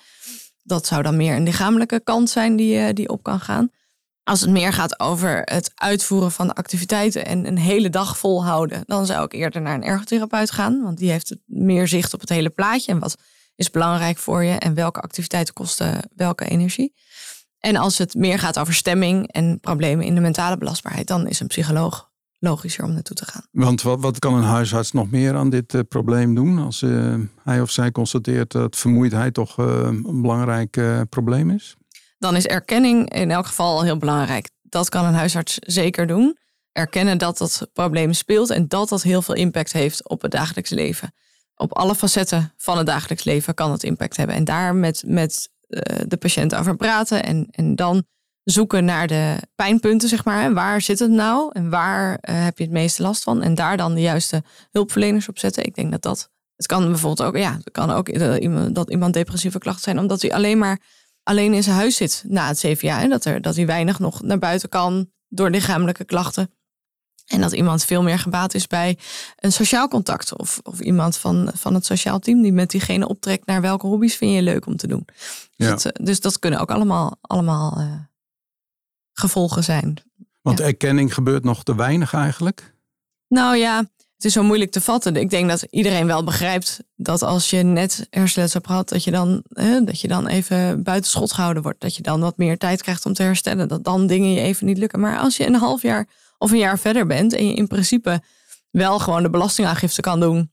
Dat 0.63 0.85
zou 0.85 1.03
dan 1.03 1.17
meer 1.17 1.35
een 1.35 1.43
lichamelijke 1.43 1.99
kant 2.03 2.29
zijn 2.29 2.55
die, 2.55 2.93
die 2.93 3.09
op 3.09 3.23
kan 3.23 3.39
gaan. 3.39 3.69
Als 4.23 4.41
het 4.41 4.49
meer 4.49 4.73
gaat 4.73 4.99
over 4.99 5.41
het 5.43 5.71
uitvoeren 5.75 6.31
van 6.31 6.47
de 6.47 6.53
activiteiten 6.53 7.25
en 7.25 7.47
een 7.47 7.57
hele 7.57 7.89
dag 7.89 8.17
volhouden, 8.17 8.83
dan 8.85 9.05
zou 9.05 9.25
ik 9.25 9.33
eerder 9.33 9.61
naar 9.61 9.75
een 9.75 9.83
ergotherapeut 9.83 10.51
gaan. 10.51 10.81
Want 10.81 10.97
die 10.97 11.11
heeft 11.11 11.35
meer 11.45 11.87
zicht 11.87 12.13
op 12.13 12.19
het 12.19 12.29
hele 12.29 12.49
plaatje 12.49 12.91
en 12.91 12.99
wat 12.99 13.17
is 13.55 13.69
belangrijk 13.69 14.17
voor 14.17 14.43
je 14.43 14.53
en 14.53 14.73
welke 14.73 14.99
activiteiten 14.99 15.53
kosten 15.53 16.09
welke 16.15 16.45
energie. 16.45 16.93
En 17.59 17.75
als 17.75 17.97
het 17.97 18.13
meer 18.13 18.39
gaat 18.39 18.59
over 18.59 18.73
stemming 18.73 19.31
en 19.31 19.59
problemen 19.59 20.05
in 20.05 20.15
de 20.15 20.21
mentale 20.21 20.57
belastbaarheid, 20.57 21.07
dan 21.07 21.27
is 21.27 21.39
een 21.39 21.47
psycholoog 21.47 22.09
logischer 22.39 22.83
om 22.83 22.93
naartoe 22.93 23.15
te 23.15 23.25
gaan. 23.25 23.45
Want 23.51 23.81
wat, 23.81 23.99
wat 23.99 24.19
kan 24.19 24.33
een 24.33 24.43
huisarts 24.43 24.91
nog 24.91 25.11
meer 25.11 25.35
aan 25.35 25.49
dit 25.49 25.73
uh, 25.73 25.81
probleem 25.87 26.35
doen 26.35 26.59
als 26.59 26.81
uh, 26.81 27.15
hij 27.43 27.61
of 27.61 27.71
zij 27.71 27.91
constateert 27.91 28.51
dat 28.51 28.77
vermoeidheid 28.77 29.33
toch 29.33 29.59
uh, 29.59 29.65
een 29.65 30.21
belangrijk 30.21 30.81
probleem 31.09 31.49
is? 31.49 31.75
Dan 32.17 32.35
is 32.35 32.45
erkenning 32.45 33.13
in 33.13 33.31
elk 33.31 33.45
geval 33.45 33.83
heel 33.83 33.97
belangrijk. 33.97 34.49
Dat 34.61 34.89
kan 34.89 35.05
een 35.05 35.13
huisarts 35.13 35.57
zeker 35.59 36.07
doen. 36.07 36.37
Erkennen 36.71 37.17
dat 37.17 37.37
dat 37.37 37.69
probleem 37.73 38.13
speelt 38.13 38.49
en 38.49 38.67
dat 38.67 38.89
dat 38.89 39.03
heel 39.03 39.21
veel 39.21 39.35
impact 39.35 39.73
heeft 39.73 40.09
op 40.09 40.21
het 40.21 40.31
dagelijks 40.31 40.69
leven. 40.69 41.13
Op 41.61 41.77
alle 41.77 41.95
facetten 41.95 42.53
van 42.57 42.77
het 42.77 42.85
dagelijks 42.85 43.23
leven 43.23 43.53
kan 43.53 43.71
het 43.71 43.83
impact 43.83 44.17
hebben. 44.17 44.35
En 44.35 44.43
daar 44.43 44.75
met, 44.75 45.03
met 45.05 45.49
de 46.07 46.17
patiënt 46.19 46.55
over 46.55 46.75
praten 46.75 47.23
en, 47.23 47.47
en 47.51 47.75
dan 47.75 48.03
zoeken 48.43 48.85
naar 48.85 49.07
de 49.07 49.35
pijnpunten, 49.55 50.09
zeg 50.09 50.25
maar. 50.25 50.53
Waar 50.53 50.81
zit 50.81 50.99
het 50.99 51.11
nou 51.11 51.49
en 51.53 51.69
waar 51.69 52.09
uh, 52.11 52.43
heb 52.43 52.57
je 52.57 52.63
het 52.63 52.73
meeste 52.73 53.01
last 53.01 53.23
van? 53.23 53.41
En 53.41 53.55
daar 53.55 53.77
dan 53.77 53.93
de 53.93 54.01
juiste 54.01 54.43
hulpverleners 54.71 55.29
op 55.29 55.39
zetten. 55.39 55.65
Ik 55.65 55.75
denk 55.75 55.91
dat 55.91 56.01
dat. 56.01 56.29
Het 56.55 56.65
kan 56.65 56.87
bijvoorbeeld 56.87 57.27
ook, 57.27 57.37
ja, 57.37 57.59
kan 57.71 57.91
ook 57.91 58.19
dat 58.73 58.89
iemand 58.89 59.13
depressieve 59.13 59.57
klachten 59.57 59.83
zijn, 59.83 59.99
omdat 59.99 60.21
hij 60.21 60.33
alleen 60.33 60.57
maar 60.57 60.79
alleen 61.23 61.53
in 61.53 61.63
zijn 61.63 61.75
huis 61.75 61.95
zit 61.95 62.23
na 62.27 62.47
het 62.47 62.59
CVA. 62.59 63.01
En 63.01 63.09
dat, 63.09 63.25
er, 63.25 63.41
dat 63.41 63.55
hij 63.55 63.65
weinig 63.65 63.99
nog 63.99 64.21
naar 64.21 64.39
buiten 64.39 64.69
kan 64.69 65.09
door 65.27 65.49
lichamelijke 65.49 66.05
klachten. 66.05 66.51
En 67.31 67.41
dat 67.41 67.51
iemand 67.51 67.85
veel 67.85 68.03
meer 68.03 68.19
gebaat 68.19 68.53
is 68.53 68.67
bij 68.67 68.97
een 69.35 69.51
sociaal 69.51 69.87
contact. 69.87 70.37
Of, 70.37 70.59
of 70.63 70.79
iemand 70.79 71.17
van, 71.17 71.51
van 71.53 71.73
het 71.73 71.85
sociaal 71.85 72.19
team 72.19 72.41
die 72.41 72.53
met 72.53 72.69
diegene 72.69 73.07
optrekt 73.07 73.45
naar 73.45 73.61
welke 73.61 73.87
hobby's 73.87 74.15
vind 74.15 74.33
je 74.33 74.41
leuk 74.41 74.65
om 74.65 74.75
te 74.77 74.87
doen. 74.87 75.05
Ja. 75.55 75.73
Dus, 75.73 75.83
dat, 75.83 75.99
dus 76.01 76.19
dat 76.19 76.39
kunnen 76.39 76.59
ook 76.59 76.71
allemaal, 76.71 77.17
allemaal 77.21 77.79
uh, 77.79 77.93
gevolgen 79.13 79.63
zijn. 79.63 79.97
Want 80.41 80.59
erkenning 80.59 81.13
gebeurt 81.13 81.43
nog 81.43 81.63
te 81.63 81.75
weinig 81.75 82.13
eigenlijk? 82.13 82.75
Nou 83.27 83.57
ja, 83.57 83.77
het 84.15 84.25
is 84.25 84.33
zo 84.33 84.43
moeilijk 84.43 84.71
te 84.71 84.81
vatten. 84.81 85.15
Ik 85.15 85.29
denk 85.29 85.49
dat 85.49 85.61
iedereen 85.69 86.07
wel 86.07 86.23
begrijpt 86.23 86.79
dat 86.95 87.21
als 87.21 87.49
je 87.49 87.63
net 87.63 88.07
hersenletsel 88.09 88.59
hebt 88.59 88.71
gehad, 88.71 88.89
dat 88.89 89.03
je, 89.03 89.11
dan, 89.11 89.43
dat 89.85 90.01
je 90.01 90.07
dan 90.07 90.27
even 90.27 90.83
buitenschot 90.83 91.33
gehouden 91.33 91.63
wordt. 91.63 91.81
Dat 91.81 91.95
je 91.95 92.01
dan 92.01 92.19
wat 92.19 92.37
meer 92.37 92.57
tijd 92.57 92.81
krijgt 92.81 93.05
om 93.05 93.13
te 93.13 93.23
herstellen. 93.23 93.67
Dat 93.67 93.83
dan 93.83 94.07
dingen 94.07 94.31
je 94.31 94.39
even 94.39 94.65
niet 94.65 94.77
lukken. 94.77 94.99
Maar 94.99 95.19
als 95.19 95.37
je 95.37 95.47
een 95.47 95.55
half 95.55 95.81
jaar 95.81 96.07
of 96.41 96.51
een 96.51 96.57
jaar 96.57 96.79
verder 96.79 97.05
bent 97.07 97.33
en 97.33 97.47
je 97.47 97.53
in 97.53 97.67
principe 97.67 98.21
wel 98.71 98.99
gewoon 98.99 99.23
de 99.23 99.29
belastingaangifte 99.29 100.01
kan 100.01 100.19
doen. 100.19 100.51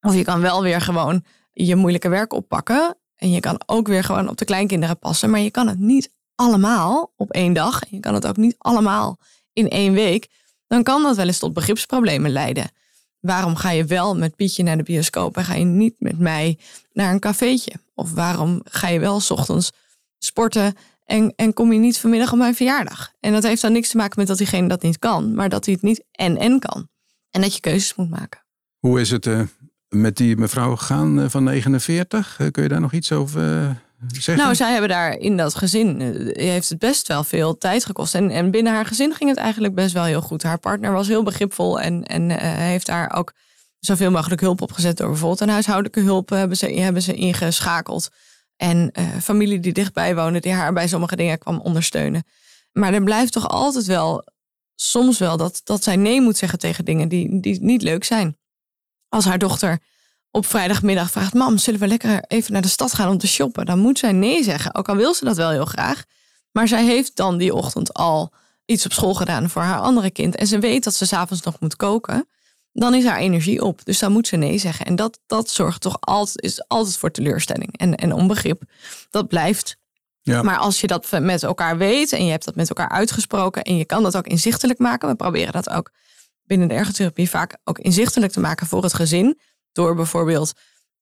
Of 0.00 0.14
je 0.14 0.24
kan 0.24 0.40
wel 0.40 0.62
weer 0.62 0.80
gewoon 0.80 1.24
je 1.52 1.76
moeilijke 1.76 2.08
werk 2.08 2.32
oppakken. 2.32 2.96
En 3.16 3.30
je 3.30 3.40
kan 3.40 3.60
ook 3.66 3.86
weer 3.86 4.04
gewoon 4.04 4.28
op 4.28 4.36
de 4.36 4.44
kleinkinderen 4.44 4.98
passen. 4.98 5.30
Maar 5.30 5.40
je 5.40 5.50
kan 5.50 5.68
het 5.68 5.78
niet 5.78 6.12
allemaal 6.34 7.12
op 7.16 7.30
één 7.30 7.52
dag, 7.52 7.82
en 7.82 7.88
je 7.90 8.00
kan 8.00 8.14
het 8.14 8.26
ook 8.26 8.36
niet 8.36 8.54
allemaal 8.58 9.18
in 9.52 9.68
één 9.68 9.92
week, 9.92 10.28
dan 10.66 10.82
kan 10.82 11.02
dat 11.02 11.16
wel 11.16 11.26
eens 11.26 11.38
tot 11.38 11.52
begripsproblemen 11.52 12.30
leiden. 12.30 12.70
Waarom 13.20 13.56
ga 13.56 13.70
je 13.70 13.84
wel 13.84 14.16
met 14.16 14.36
Pietje 14.36 14.62
naar 14.62 14.76
de 14.76 14.82
bioscoop 14.82 15.36
en 15.36 15.44
ga 15.44 15.54
je 15.54 15.64
niet 15.64 15.94
met 15.98 16.18
mij 16.18 16.58
naar 16.92 17.12
een 17.12 17.20
cafeetje? 17.20 17.72
Of 17.94 18.12
waarom 18.12 18.60
ga 18.64 18.88
je 18.88 19.00
wel 19.00 19.20
s 19.20 19.30
ochtends 19.30 19.72
sporten 20.18 20.76
en, 21.08 21.32
en 21.36 21.52
kom 21.52 21.72
je 21.72 21.78
niet 21.78 21.98
vanmiddag 21.98 22.32
op 22.32 22.38
mijn 22.38 22.54
verjaardag? 22.54 23.12
En 23.20 23.32
dat 23.32 23.42
heeft 23.42 23.62
dan 23.62 23.72
niks 23.72 23.88
te 23.88 23.96
maken 23.96 24.18
met 24.18 24.26
dat 24.26 24.38
diegene 24.38 24.68
dat 24.68 24.82
niet 24.82 24.98
kan, 24.98 25.34
maar 25.34 25.48
dat 25.48 25.64
hij 25.64 25.74
het 25.74 25.82
niet 25.82 26.04
en-en 26.10 26.58
kan. 26.58 26.88
En 27.30 27.40
dat 27.40 27.54
je 27.54 27.60
keuzes 27.60 27.94
moet 27.94 28.10
maken. 28.10 28.40
Hoe 28.78 29.00
is 29.00 29.10
het 29.10 29.26
uh, 29.26 29.40
met 29.88 30.16
die 30.16 30.36
mevrouw 30.36 30.76
gegaan 30.76 31.18
uh, 31.18 31.28
van 31.28 31.44
49? 31.44 32.38
Uh, 32.40 32.50
kun 32.50 32.62
je 32.62 32.68
daar 32.68 32.80
nog 32.80 32.92
iets 32.92 33.12
over 33.12 33.42
nou, 34.26 34.54
zij 34.54 34.70
hebben 34.72 34.88
daar 34.88 35.12
in 35.12 35.36
dat 35.36 35.54
gezin, 35.54 36.00
eh, 36.00 36.44
heeft 36.44 36.68
het 36.68 36.78
best 36.78 37.08
wel 37.08 37.24
veel 37.24 37.58
tijd 37.58 37.84
gekost. 37.84 38.14
En, 38.14 38.30
en 38.30 38.50
binnen 38.50 38.72
haar 38.72 38.86
gezin 38.86 39.14
ging 39.14 39.30
het 39.30 39.38
eigenlijk 39.38 39.74
best 39.74 39.92
wel 39.92 40.04
heel 40.04 40.20
goed. 40.20 40.42
Haar 40.42 40.58
partner 40.58 40.92
was 40.92 41.08
heel 41.08 41.22
begripvol 41.22 41.80
en, 41.80 42.04
en 42.04 42.30
heeft 42.40 42.86
daar 42.86 43.12
ook 43.14 43.32
zoveel 43.78 44.10
mogelijk 44.10 44.40
hulp 44.40 44.60
op 44.60 44.72
gezet 44.72 44.96
door 44.96 45.08
bijvoorbeeld 45.08 45.40
een 45.40 45.48
huishoudelijke 45.48 46.00
hulp 46.00 46.28
hebben 46.28 46.56
ze, 46.56 46.66
hebben 46.66 47.02
ze 47.02 47.14
ingeschakeld. 47.14 48.08
En 48.58 48.90
uh, 48.92 49.16
familie 49.22 49.60
die 49.60 49.72
dichtbij 49.72 50.14
woonde, 50.14 50.40
die 50.40 50.52
haar 50.52 50.72
bij 50.72 50.88
sommige 50.88 51.16
dingen 51.16 51.38
kwam 51.38 51.60
ondersteunen. 51.60 52.24
Maar 52.72 52.94
er 52.94 53.02
blijft 53.02 53.32
toch 53.32 53.48
altijd 53.48 53.84
wel, 53.84 54.24
soms 54.74 55.18
wel, 55.18 55.36
dat, 55.36 55.60
dat 55.64 55.82
zij 55.82 55.96
nee 55.96 56.20
moet 56.20 56.36
zeggen 56.36 56.58
tegen 56.58 56.84
dingen 56.84 57.08
die, 57.08 57.40
die 57.40 57.62
niet 57.62 57.82
leuk 57.82 58.04
zijn. 58.04 58.36
Als 59.08 59.24
haar 59.24 59.38
dochter 59.38 59.78
op 60.30 60.46
vrijdagmiddag 60.46 61.10
vraagt: 61.10 61.34
Mam, 61.34 61.58
zullen 61.58 61.80
we 61.80 61.86
lekker 61.86 62.24
even 62.26 62.52
naar 62.52 62.62
de 62.62 62.68
stad 62.68 62.94
gaan 62.94 63.10
om 63.10 63.18
te 63.18 63.26
shoppen? 63.26 63.66
Dan 63.66 63.78
moet 63.78 63.98
zij 63.98 64.12
nee 64.12 64.42
zeggen, 64.42 64.74
ook 64.74 64.88
al 64.88 64.96
wil 64.96 65.14
ze 65.14 65.24
dat 65.24 65.36
wel 65.36 65.50
heel 65.50 65.64
graag. 65.64 66.04
Maar 66.52 66.68
zij 66.68 66.84
heeft 66.84 67.16
dan 67.16 67.38
die 67.38 67.54
ochtend 67.54 67.94
al 67.94 68.32
iets 68.64 68.84
op 68.84 68.92
school 68.92 69.14
gedaan 69.14 69.50
voor 69.50 69.62
haar 69.62 69.80
andere 69.80 70.10
kind. 70.10 70.36
En 70.36 70.46
ze 70.46 70.58
weet 70.58 70.84
dat 70.84 70.94
ze 70.94 71.06
s'avonds 71.06 71.42
nog 71.42 71.60
moet 71.60 71.76
koken. 71.76 72.28
Dan 72.78 72.94
is 72.94 73.04
haar 73.04 73.18
energie 73.18 73.62
op. 73.62 73.84
Dus 73.84 73.98
dan 73.98 74.12
moet 74.12 74.26
ze 74.26 74.36
nee 74.36 74.58
zeggen. 74.58 74.86
En 74.86 74.96
dat, 74.96 75.20
dat 75.26 75.50
zorgt 75.50 75.80
toch 75.80 75.96
altijd, 76.00 76.42
is 76.42 76.68
altijd 76.68 76.96
voor 76.96 77.10
teleurstelling 77.10 77.78
en, 77.78 77.94
en 77.94 78.12
onbegrip. 78.12 78.62
Dat 79.10 79.28
blijft. 79.28 79.76
Ja. 80.22 80.42
Maar 80.42 80.58
als 80.58 80.80
je 80.80 80.86
dat 80.86 81.10
met 81.20 81.42
elkaar 81.42 81.78
weet 81.78 82.12
en 82.12 82.24
je 82.24 82.30
hebt 82.30 82.44
dat 82.44 82.54
met 82.54 82.68
elkaar 82.68 82.88
uitgesproken 82.88 83.62
en 83.62 83.76
je 83.76 83.84
kan 83.84 84.02
dat 84.02 84.16
ook 84.16 84.26
inzichtelijk 84.26 84.78
maken. 84.78 85.08
We 85.08 85.14
proberen 85.14 85.52
dat 85.52 85.70
ook 85.70 85.90
binnen 86.44 86.68
de 86.68 86.74
ergotherapie 86.74 87.30
vaak 87.30 87.58
ook 87.64 87.78
inzichtelijk 87.78 88.32
te 88.32 88.40
maken 88.40 88.66
voor 88.66 88.82
het 88.82 88.94
gezin. 88.94 89.38
Door 89.72 89.94
bijvoorbeeld 89.94 90.52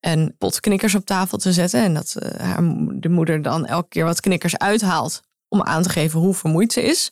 een 0.00 0.34
pot 0.38 0.60
knikkers 0.60 0.94
op 0.94 1.04
tafel 1.04 1.38
te 1.38 1.52
zetten. 1.52 1.82
En 1.82 1.94
dat 1.94 2.16
uh, 2.40 2.58
de 2.90 3.08
moeder 3.08 3.42
dan 3.42 3.66
elke 3.66 3.88
keer 3.88 4.04
wat 4.04 4.20
knikkers 4.20 4.58
uithaalt. 4.58 5.20
Om 5.48 5.62
aan 5.62 5.82
te 5.82 5.88
geven 5.88 6.20
hoe 6.20 6.34
vermoeid 6.34 6.72
ze 6.72 6.82
is. 6.82 7.10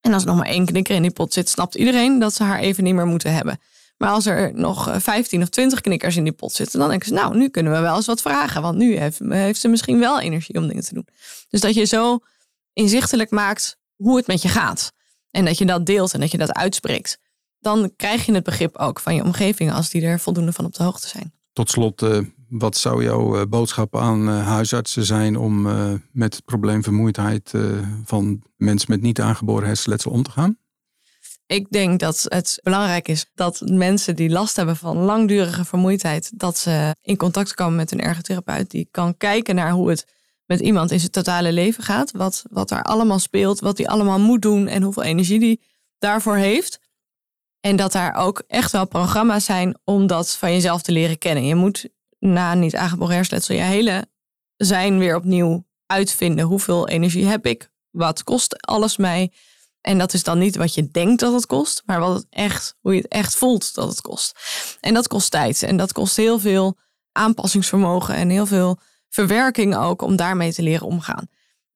En 0.00 0.12
als 0.12 0.22
er 0.22 0.28
nog 0.28 0.36
maar 0.36 0.46
één 0.46 0.64
knikker 0.66 0.94
in 0.94 1.02
die 1.02 1.10
pot 1.10 1.32
zit, 1.32 1.48
snapt 1.48 1.74
iedereen 1.74 2.18
dat 2.18 2.34
ze 2.34 2.42
haar 2.42 2.58
even 2.58 2.84
niet 2.84 2.94
meer 2.94 3.06
moeten 3.06 3.34
hebben. 3.34 3.60
Maar 4.00 4.10
als 4.10 4.26
er 4.26 4.54
nog 4.54 4.90
15 4.98 5.38
eh, 5.38 5.44
of 5.44 5.50
20 5.50 5.80
knikkers 5.80 6.16
in 6.16 6.24
die 6.24 6.32
pot 6.32 6.52
zitten, 6.52 6.78
dan 6.78 6.88
denken 6.88 7.08
ze, 7.08 7.14
nou, 7.14 7.36
nu 7.36 7.48
kunnen 7.48 7.72
we 7.72 7.80
wel 7.80 7.96
eens 7.96 8.06
wat 8.06 8.20
vragen. 8.20 8.62
Want 8.62 8.76
nu 8.76 8.96
heeft, 8.96 9.60
ze 9.60 9.68
misschien 9.68 9.98
wel 9.98 10.20
energie 10.20 10.58
om 10.58 10.68
dingen 10.68 10.84
te 10.84 10.94
doen. 10.94 11.06
Dus 11.48 11.60
dat 11.60 11.74
je 11.74 11.84
zo 11.84 12.18
inzichtelijk 12.72 13.30
maakt 13.30 13.76
hoe 13.96 14.16
het 14.16 14.26
met 14.26 14.42
je 14.42 14.48
gaat. 14.48 14.92
En 15.30 15.44
dat 15.44 15.58
je 15.58 15.66
dat 15.66 15.86
deelt 15.86 16.14
en 16.14 16.20
dat 16.20 16.30
je 16.30 16.38
dat 16.38 16.52
uitspreekt 16.52 17.18
dan 17.60 17.92
krijg 17.96 18.26
je 18.26 18.32
het 18.32 18.44
begrip 18.44 18.76
ook 18.76 19.00
van 19.00 19.14
je 19.14 19.24
omgeving 19.24 19.72
als 19.72 19.90
die 19.90 20.02
er 20.02 20.20
voldoende 20.20 20.52
van 20.52 20.64
op 20.64 20.74
de 20.74 20.82
hoogte 20.82 21.08
zijn. 21.08 21.32
Tot 21.52 21.70
slot, 21.70 22.02
uh, 22.02 22.18
wat 22.48 22.76
zou 22.76 23.04
jouw 23.04 23.36
uh, 23.36 23.42
boodschap 23.48 23.96
aan 23.96 24.28
huisartsen 24.28 25.04
zijn 25.04 25.36
om 25.36 25.62
met 26.12 26.34
het 26.34 26.44
probleem 26.44 26.82
vermoeidheid 26.82 27.52
van 28.04 28.42
mensen 28.56 28.90
met 28.90 29.00
niet 29.00 29.20
aangeboren 29.20 29.66
hersenletsel 29.66 30.10
om 30.10 30.22
te 30.22 30.30
gaan? 30.30 30.58
Ik 31.50 31.70
denk 31.70 32.00
dat 32.00 32.24
het 32.28 32.58
belangrijk 32.62 33.08
is 33.08 33.26
dat 33.34 33.60
mensen 33.64 34.16
die 34.16 34.30
last 34.30 34.56
hebben 34.56 34.76
van 34.76 34.96
langdurige 34.96 35.64
vermoeidheid, 35.64 36.30
dat 36.34 36.58
ze 36.58 36.94
in 37.02 37.16
contact 37.16 37.54
komen 37.54 37.76
met 37.76 37.92
een 37.92 38.00
ergotherapeut 38.00 38.70
die 38.70 38.88
kan 38.90 39.16
kijken 39.16 39.54
naar 39.54 39.70
hoe 39.70 39.90
het 39.90 40.06
met 40.46 40.60
iemand 40.60 40.90
in 40.90 40.98
zijn 40.98 41.10
totale 41.10 41.52
leven 41.52 41.82
gaat. 41.82 42.10
Wat, 42.12 42.44
wat 42.50 42.70
er 42.70 42.82
allemaal 42.82 43.18
speelt, 43.18 43.60
wat 43.60 43.78
hij 43.78 43.86
allemaal 43.86 44.18
moet 44.18 44.42
doen 44.42 44.66
en 44.66 44.82
hoeveel 44.82 45.02
energie 45.02 45.38
die 45.38 45.60
daarvoor 45.98 46.36
heeft. 46.36 46.80
En 47.60 47.76
dat 47.76 47.92
daar 47.92 48.14
ook 48.14 48.42
echt 48.46 48.72
wel 48.72 48.86
programma's 48.86 49.44
zijn 49.44 49.78
om 49.84 50.06
dat 50.06 50.36
van 50.36 50.52
jezelf 50.52 50.82
te 50.82 50.92
leren 50.92 51.18
kennen. 51.18 51.46
Je 51.46 51.54
moet 51.54 51.88
na 52.18 52.54
niet 52.54 52.76
aangeboren 52.76 53.14
hersenletsel 53.14 53.54
je 53.54 53.62
hele 53.62 54.06
zijn 54.56 54.98
weer 54.98 55.16
opnieuw 55.16 55.64
uitvinden. 55.86 56.44
Hoeveel 56.44 56.88
energie 56.88 57.26
heb 57.26 57.46
ik? 57.46 57.70
Wat 57.90 58.24
kost 58.24 58.66
alles 58.66 58.96
mij? 58.96 59.32
En 59.80 59.98
dat 59.98 60.14
is 60.14 60.22
dan 60.22 60.38
niet 60.38 60.56
wat 60.56 60.74
je 60.74 60.90
denkt 60.90 61.20
dat 61.20 61.32
het 61.32 61.46
kost, 61.46 61.82
maar 61.86 62.00
wat 62.00 62.14
het 62.14 62.26
echt, 62.30 62.76
hoe 62.80 62.94
je 62.94 63.00
het 63.00 63.10
echt 63.10 63.36
voelt 63.36 63.74
dat 63.74 63.88
het 63.88 64.00
kost. 64.00 64.38
En 64.80 64.94
dat 64.94 65.08
kost 65.08 65.30
tijd. 65.30 65.62
En 65.62 65.76
dat 65.76 65.92
kost 65.92 66.16
heel 66.16 66.38
veel 66.38 66.78
aanpassingsvermogen 67.12 68.14
en 68.14 68.28
heel 68.28 68.46
veel 68.46 68.78
verwerking 69.08 69.76
ook 69.76 70.02
om 70.02 70.16
daarmee 70.16 70.52
te 70.52 70.62
leren 70.62 70.86
omgaan. 70.86 71.28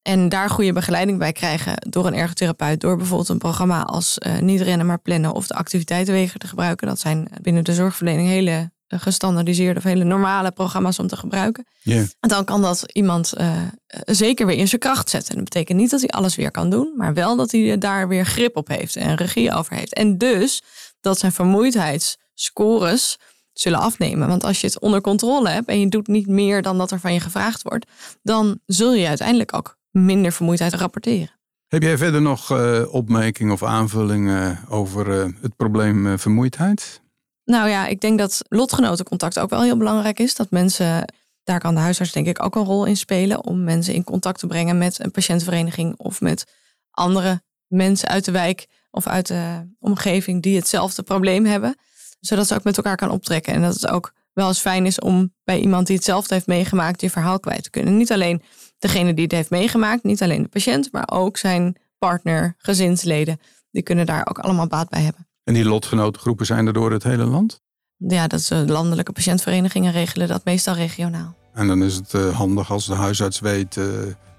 En 0.03 0.29
daar 0.29 0.51
goede 0.51 0.73
begeleiding 0.73 1.19
bij 1.19 1.33
krijgen 1.33 1.75
door 1.91 2.07
een 2.07 2.15
ergotherapeut. 2.15 2.81
Door 2.81 2.97
bijvoorbeeld 2.97 3.29
een 3.29 3.39
programma 3.39 3.83
als 3.83 4.19
uh, 4.19 4.39
niet 4.39 4.61
rennen 4.61 4.87
maar 4.87 4.99
plannen 4.99 5.33
of 5.33 5.47
de 5.47 5.55
activiteitenwegen 5.55 6.39
te 6.39 6.47
gebruiken. 6.47 6.87
Dat 6.87 7.01
zijn 7.01 7.29
binnen 7.43 7.65
de 7.65 7.75
zorgverlening 7.75 8.29
hele 8.29 8.51
eh, 8.51 8.65
gestandardiseerde 8.99 9.79
of 9.79 9.85
hele 9.85 10.05
normale 10.05 10.51
programma's 10.51 10.99
om 10.99 11.07
te 11.07 11.17
gebruiken. 11.17 11.67
Yeah. 11.83 12.07
En 12.21 12.29
dan 12.29 12.45
kan 12.45 12.63
dat 12.63 12.85
iemand 12.93 13.33
uh, 13.39 13.57
zeker 14.05 14.47
weer 14.47 14.57
in 14.57 14.69
zijn 14.69 14.81
kracht 14.81 15.11
zetten. 15.11 15.31
En 15.31 15.37
dat 15.37 15.45
betekent 15.45 15.79
niet 15.79 15.91
dat 15.91 16.01
hij 16.01 16.09
alles 16.09 16.37
weer 16.37 16.51
kan 16.51 16.71
doen, 16.71 16.93
maar 16.97 17.15
wel 17.15 17.37
dat 17.37 17.51
hij 17.51 17.79
daar 17.79 18.09
weer 18.09 18.27
grip 18.27 18.57
op 18.57 18.69
heeft 18.69 18.97
en 18.97 19.17
regie 19.17 19.53
over 19.53 19.77
heeft. 19.77 19.95
En 19.95 20.19
dus 20.19 20.63
dat 21.01 21.19
zijn 21.19 21.33
vermoeidheidsscores 21.33 23.19
zullen 23.53 23.79
afnemen. 23.79 24.29
Want 24.29 24.45
als 24.45 24.61
je 24.61 24.67
het 24.67 24.81
onder 24.81 25.01
controle 25.01 25.49
hebt 25.49 25.69
en 25.69 25.81
je 25.81 25.89
doet 25.89 26.07
niet 26.07 26.27
meer 26.27 26.63
dan 26.63 26.79
dat 26.79 26.91
er 26.91 27.01
van 27.01 27.13
je 27.13 27.21
gevraagd 27.21 27.63
wordt, 27.63 27.87
dan 28.23 28.61
zul 28.67 28.95
je 28.95 29.09
uiteindelijk 29.09 29.55
ook 29.55 29.79
minder 29.91 30.33
vermoeidheid 30.33 30.75
rapporteren. 30.75 31.33
Heb 31.69 31.83
jij 31.83 31.99
verder 31.99 32.23
nog 32.23 32.51
uh, 32.51 32.95
opmerkingen 32.95 33.53
of 33.53 33.63
aanvullingen 33.63 34.59
over 34.69 35.09
uh, 35.09 35.33
het 35.41 35.57
probleem 35.57 36.19
vermoeidheid? 36.19 37.03
Nou 37.45 37.69
ja, 37.69 37.87
ik 37.87 38.01
denk 38.01 38.19
dat 38.19 38.43
lotgenotencontact 38.49 39.39
ook 39.39 39.51
wel 39.51 39.63
heel 39.63 39.77
belangrijk 39.77 40.19
is. 40.19 40.35
Dat 40.35 40.51
mensen, 40.51 41.15
daar 41.43 41.61
kan 41.61 41.75
de 41.75 41.81
huisarts 41.81 42.13
denk 42.13 42.27
ik 42.27 42.43
ook 42.43 42.55
een 42.55 42.65
rol 42.65 42.85
in 42.85 42.97
spelen 42.97 43.45
om 43.45 43.65
mensen 43.65 43.95
in 43.95 44.05
contact 44.05 44.39
te 44.39 44.47
brengen 44.47 44.79
met 44.79 45.05
een 45.05 45.11
patiëntvereniging 45.11 45.95
of 45.97 46.21
met 46.21 46.45
andere 46.91 47.43
mensen 47.67 48.09
uit 48.09 48.25
de 48.25 48.31
wijk 48.31 48.67
of 48.91 49.07
uit 49.07 49.27
de 49.27 49.75
omgeving 49.79 50.43
die 50.43 50.57
hetzelfde 50.57 51.03
probleem 51.03 51.45
hebben. 51.45 51.77
Zodat 52.21 52.47
ze 52.47 52.55
ook 52.55 52.65
met 52.65 52.77
elkaar 52.77 52.97
kan 52.97 53.11
optrekken. 53.11 53.55
En 53.55 53.63
dat 53.63 53.75
het 53.75 53.87
ook 53.87 54.13
wel 54.33 54.49
eens 54.49 54.61
fijn 54.61 54.87
is 54.87 54.99
om 54.99 55.35
bij 55.45 55.61
iemand 55.61 55.87
die 55.87 55.97
hetzelfde 55.97 56.35
heeft 56.35 56.47
meegemaakt 56.47 57.01
je 57.01 57.11
verhaal 57.11 57.41
kwijt 57.41 57.63
te 57.63 57.71
kunnen. 57.71 57.97
Niet 57.97 58.13
alleen 58.13 58.43
degene 58.79 59.15
die 59.15 59.25
het 59.25 59.33
heeft 59.33 59.51
meegemaakt, 59.51 60.03
niet 60.03 60.23
alleen 60.23 60.43
de 60.43 60.49
patiënt, 60.49 60.93
maar 60.93 61.09
ook 61.13 61.37
zijn 61.37 61.77
partner, 61.99 62.55
gezinsleden. 62.59 63.41
Die 63.71 63.83
kunnen 63.83 64.07
daar 64.07 64.27
ook 64.29 64.39
allemaal 64.39 64.67
baat 64.67 64.89
bij 64.89 65.03
hebben. 65.03 65.29
En 65.45 65.55
die 65.55 65.65
lotgenotengroepen 65.65 66.47
zijn 66.47 66.67
er 66.67 66.73
door 66.73 66.93
het 66.93 67.03
hele 67.03 67.25
land? 67.25 67.61
Ja, 67.97 68.27
dat 68.27 68.41
is, 68.41 68.47
de 68.47 68.65
landelijke 68.67 69.13
patiëntverenigingen 69.13 69.93
regelen 69.93 70.29
dat 70.29 70.45
meestal 70.45 70.75
regionaal. 70.75 71.35
En 71.53 71.67
dan 71.67 71.83
is 71.83 71.95
het 71.95 72.13
uh, 72.13 72.37
handig 72.37 72.71
als 72.71 72.87
de 72.87 72.95
huisarts 72.95 73.41
weet 73.41 73.77
uh, 73.77 73.85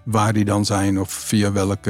waar 0.03 0.33
die 0.33 0.45
dan 0.45 0.65
zijn 0.65 0.99
of 0.99 1.11
via 1.11 1.51
welk 1.51 1.83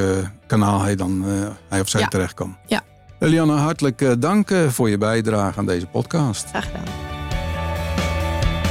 kanaal 0.48 0.82
hij, 0.82 0.96
dan, 0.96 1.24
uh, 1.26 1.48
hij 1.70 1.80
of 1.80 1.90
zij 1.90 2.02
ja. 2.02 2.08
terecht 2.08 2.34
kan. 2.34 2.58
Ja. 2.68 2.84
Eliane, 3.20 3.54
hartelijk 3.54 4.22
dank 4.22 4.52
voor 4.68 4.90
je 4.90 4.98
bijdrage 4.98 5.60
aan 5.60 5.66
deze 5.66 5.86
podcast. 5.86 6.48
Graag 6.48 6.66
gedaan. 6.66 7.15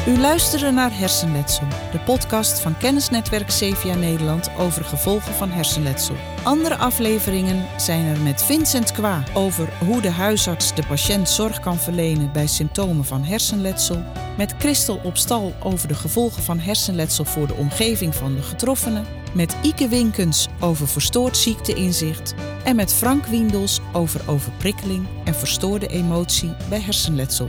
U 0.09 0.19
luisterde 0.19 0.71
naar 0.71 0.99
Hersenletsel, 0.99 1.67
de 1.93 1.99
podcast 1.99 2.61
van 2.61 2.77
Kennisnetwerk 2.77 3.47
CVA 3.47 3.95
Nederland 3.95 4.51
over 4.59 4.85
gevolgen 4.85 5.35
van 5.35 5.51
hersenletsel. 5.51 6.15
Andere 6.43 6.77
afleveringen 6.77 7.67
zijn 7.77 8.05
er 8.05 8.21
met 8.21 8.43
Vincent 8.43 8.93
Kwa 8.93 9.25
over 9.35 9.69
hoe 9.85 10.01
de 10.01 10.11
huisarts 10.11 10.75
de 10.75 10.83
patiënt 10.87 11.29
zorg 11.29 11.61
kan 11.61 11.77
verlenen 11.77 12.33
bij 12.33 12.47
symptomen 12.47 13.05
van 13.05 13.25
hersenletsel, 13.25 14.03
met 14.37 14.55
Christel 14.59 15.01
op 15.03 15.17
stal 15.17 15.55
over 15.63 15.89
de 15.89 15.95
gevolgen 15.95 16.43
van 16.43 16.59
hersenletsel 16.59 17.25
voor 17.25 17.47
de 17.47 17.55
omgeving 17.55 18.15
van 18.15 18.35
de 18.35 18.43
getroffenen, 18.43 19.07
met 19.35 19.57
Ike 19.63 19.89
Winkens 19.89 20.49
over 20.61 20.89
verstoord 20.89 21.37
ziekteinzicht 21.37 22.35
en 22.65 22.77
met 22.77 22.93
Frank 22.93 23.27
Wiendels 23.27 23.81
over 23.93 24.21
overprikkeling 24.27 25.07
en 25.25 25.35
verstoorde 25.35 25.87
emotie 25.87 26.55
bij 26.69 26.81
hersenletsel. 26.81 27.49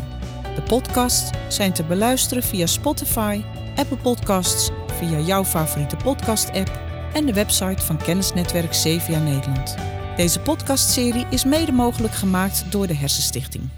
De 0.56 0.62
podcasts 0.62 1.30
zijn 1.48 1.74
te 1.74 1.84
beluisteren 1.84 2.44
via 2.44 2.66
Spotify, 2.66 3.42
Apple 3.76 3.98
Podcasts, 3.98 4.70
via 4.98 5.20
jouw 5.20 5.44
favoriete 5.44 5.96
podcast-app 5.96 6.80
en 7.14 7.26
de 7.26 7.34
website 7.34 7.82
van 7.82 7.98
kennisnetwerk 7.98 8.72
CVA 8.72 9.20
Nederland. 9.20 9.76
Deze 10.16 10.40
podcastserie 10.40 11.26
is 11.30 11.46
mede 11.46 11.72
mogelijk 11.72 12.14
gemaakt 12.14 12.72
door 12.72 12.88
de 12.88 12.96
Hersenstichting. 12.96 13.70